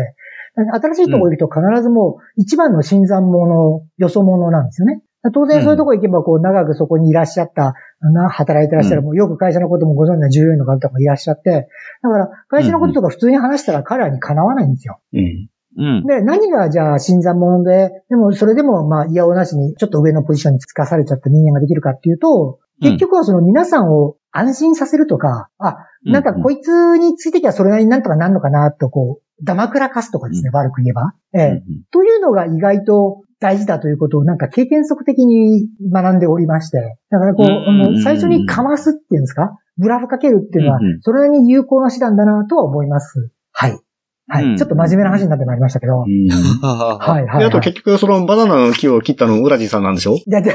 [0.55, 5.03] 新しいところ行くと必ずもう一番の新参者、よそ者なんですよね。
[5.33, 11.69] 当然そういうところ行けば、こう、長くそこにいらっしゃった、な働いてらっしゃる、もうよく会社のこともご存知な従業員の方もいらっしゃって、
[12.01, 14.99] だから、会社のこととか普通に話したら彼らにかなわないんですよ。
[15.13, 15.47] うん。
[15.77, 16.05] うん。
[16.05, 31.13] で、何がじゃあ新参者で、でもそれでもまあ嫌おなしにちょっと上のポジションにつかされちゃった人間ができるかっていうと、結局はその皆さんを安心させるとか、あ、なんかこいつについてきゃそれなりになんとかなんのかなとこう、黙くらかすとかですね、悪く言えば。
[31.33, 36.97] ええというのが意外と大事だということをなんか経験則的に学んでおりまして。
[37.09, 39.57] だからこう、うん最初にかますっていうんですか？
[39.77, 43.31] ブラフかけるっていうのはうんうん、それなりに有効な手段だなとは思います。
[43.51, 43.79] はい。
[44.27, 44.45] はい。
[44.45, 46.03] うんちょっと真面目な話になってまいりましたけど。
[46.03, 46.27] うん
[46.61, 47.39] ははい、はい。
[47.39, 50.53] で、あと結局そのバナナの木を切ったのウラジさんなんでしょいや、で、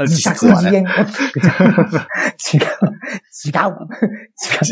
[0.00, 0.70] 自 作実はね。
[0.70, 0.84] 自演。
[2.54, 2.60] 違う。
[3.46, 3.78] 違う。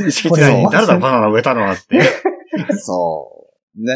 [0.02, 0.10] 違う。
[0.10, 2.00] 敷地内に誰だバナナ植えたのはって。
[2.78, 3.46] そ
[3.76, 3.84] う。
[3.84, 3.94] ね。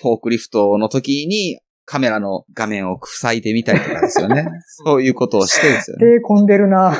[0.00, 4.46] フォークリフトの時にカメラの画面を塞いでみたりとかですよね。
[4.84, 6.18] そういうことをしてですよね。
[6.18, 6.94] 手込んでるな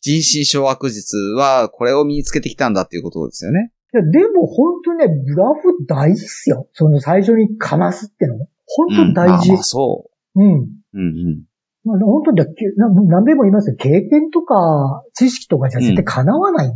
[0.00, 3.72] 人心掌握術はこれを身につけてきたんだっていうことですよね。
[3.94, 6.68] いや、でも本当ね、ブラフ大事っすよ。
[6.72, 8.36] その最初にかますっての。
[8.66, 9.62] 本当大事うんまあまあ。
[9.62, 10.44] そうん。
[10.44, 10.66] う。
[10.94, 11.44] うんうん。
[11.84, 13.76] まあ、本当だ、けな何べも言いますよ。
[13.76, 16.72] 経験とか知識とかじゃ絶対叶わないん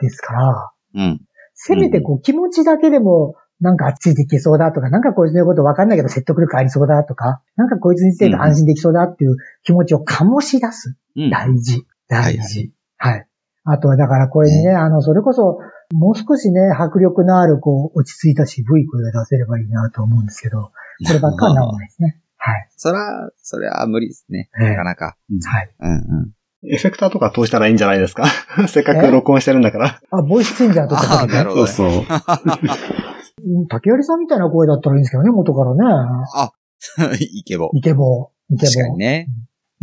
[0.00, 1.20] ですから、うん。
[1.54, 10.96] せめてこう気持ちだけでも、なんかついていけそうだとか、なんかこいつの言うことわかんないけど説得力ありそうだとか、なんかこいつについて安心できそうだっていう気持ちを醸し出す。
[11.16, 11.30] うん。
[11.30, 11.86] 大事。
[12.08, 12.72] 大はい事。
[12.98, 13.26] はい。
[13.66, 15.58] あとはだからこれにね、あの、それこそ、
[15.92, 20.70] もう少しね、迫力のある、こう、落ち着いた渋い声が出せればいいなと思うんですけど、
[21.06, 22.20] こればっかはならないですね。
[22.38, 22.68] はい。
[22.76, 24.48] そら、それは無理ですね。
[24.60, 25.16] ええなかなか。
[25.46, 25.70] はい。
[25.80, 26.32] うんうん。
[26.72, 28.24] エフェクターとか通したらいいんじゃないですか？
[28.68, 30.00] せっかく録音してるんだから。
[30.10, 31.68] あ、ボイスチェンジャーとあかあ、なるほどね。
[31.68, 32.02] そうそう。
[32.02, 35.80] うん竹槍さんみたいな声だったらいいんですけどね、元からね。
[36.34, 36.52] あ、
[37.20, 37.70] イケボ。
[37.74, 38.54] イケボー。
[38.54, 38.66] イケボー。
[38.66, 39.28] 確かにね。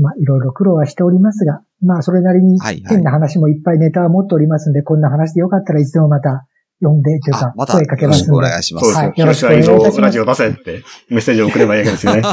[0.04, 6.46] まあ、いろいろ苦労はしておりますが、まあ、それなりにはいはい変な話もいっぱいネタは持っておりますんで、こんな話でよかったらいつでもまた
[6.82, 8.52] 呼んで、というか、、あまた声かけよろしくおますんで。
[8.52, 8.94] 願いします。
[8.94, 12.24] はいよろしくお願いしますラジオ出せってメッセージを送ればいいわけですよね。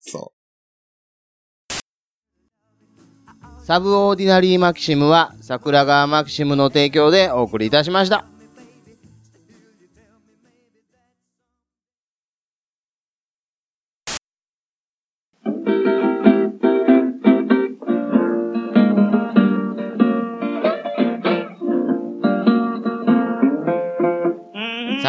[0.00, 0.32] そ
[3.62, 8.39] サブオーディナリーマキシムは桜川マキシムの提供でお送りいたしました。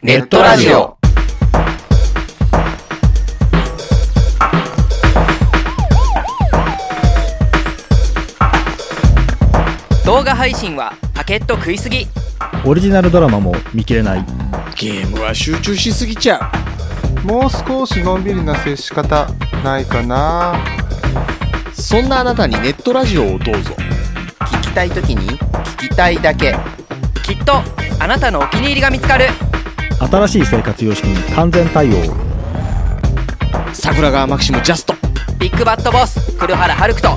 [0.00, 0.96] ネットラジオ。
[10.06, 12.06] 動画配信はパケット食いすぎ
[12.64, 14.24] オリジナルドラマも見切れない
[14.76, 16.48] ゲームは集中しすぎちゃ
[17.24, 17.26] う。
[17.26, 19.28] もう少しのんびりな接し方
[19.64, 20.64] ないかな
[21.74, 23.74] そんなあなたにネットラジオをどうぞ。
[24.38, 25.36] 聞きたい時に
[25.80, 26.54] 聞きたいだけ
[27.24, 27.54] きっと
[27.98, 29.26] あなたのお気に入りが見つかる
[30.00, 31.92] 新しい生活様式に完全対応。
[33.72, 34.94] 桜川マキシムジャスト。
[35.38, 37.08] ビッグバットボス黒原遥人。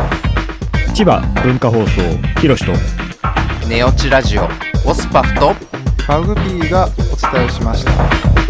[0.93, 2.01] 千葉文化放送
[2.39, 2.73] ひろしと。
[3.67, 4.47] ネオチラジオ
[4.85, 5.71] オスパフと。
[6.11, 8.40] マグピーがお伝えしました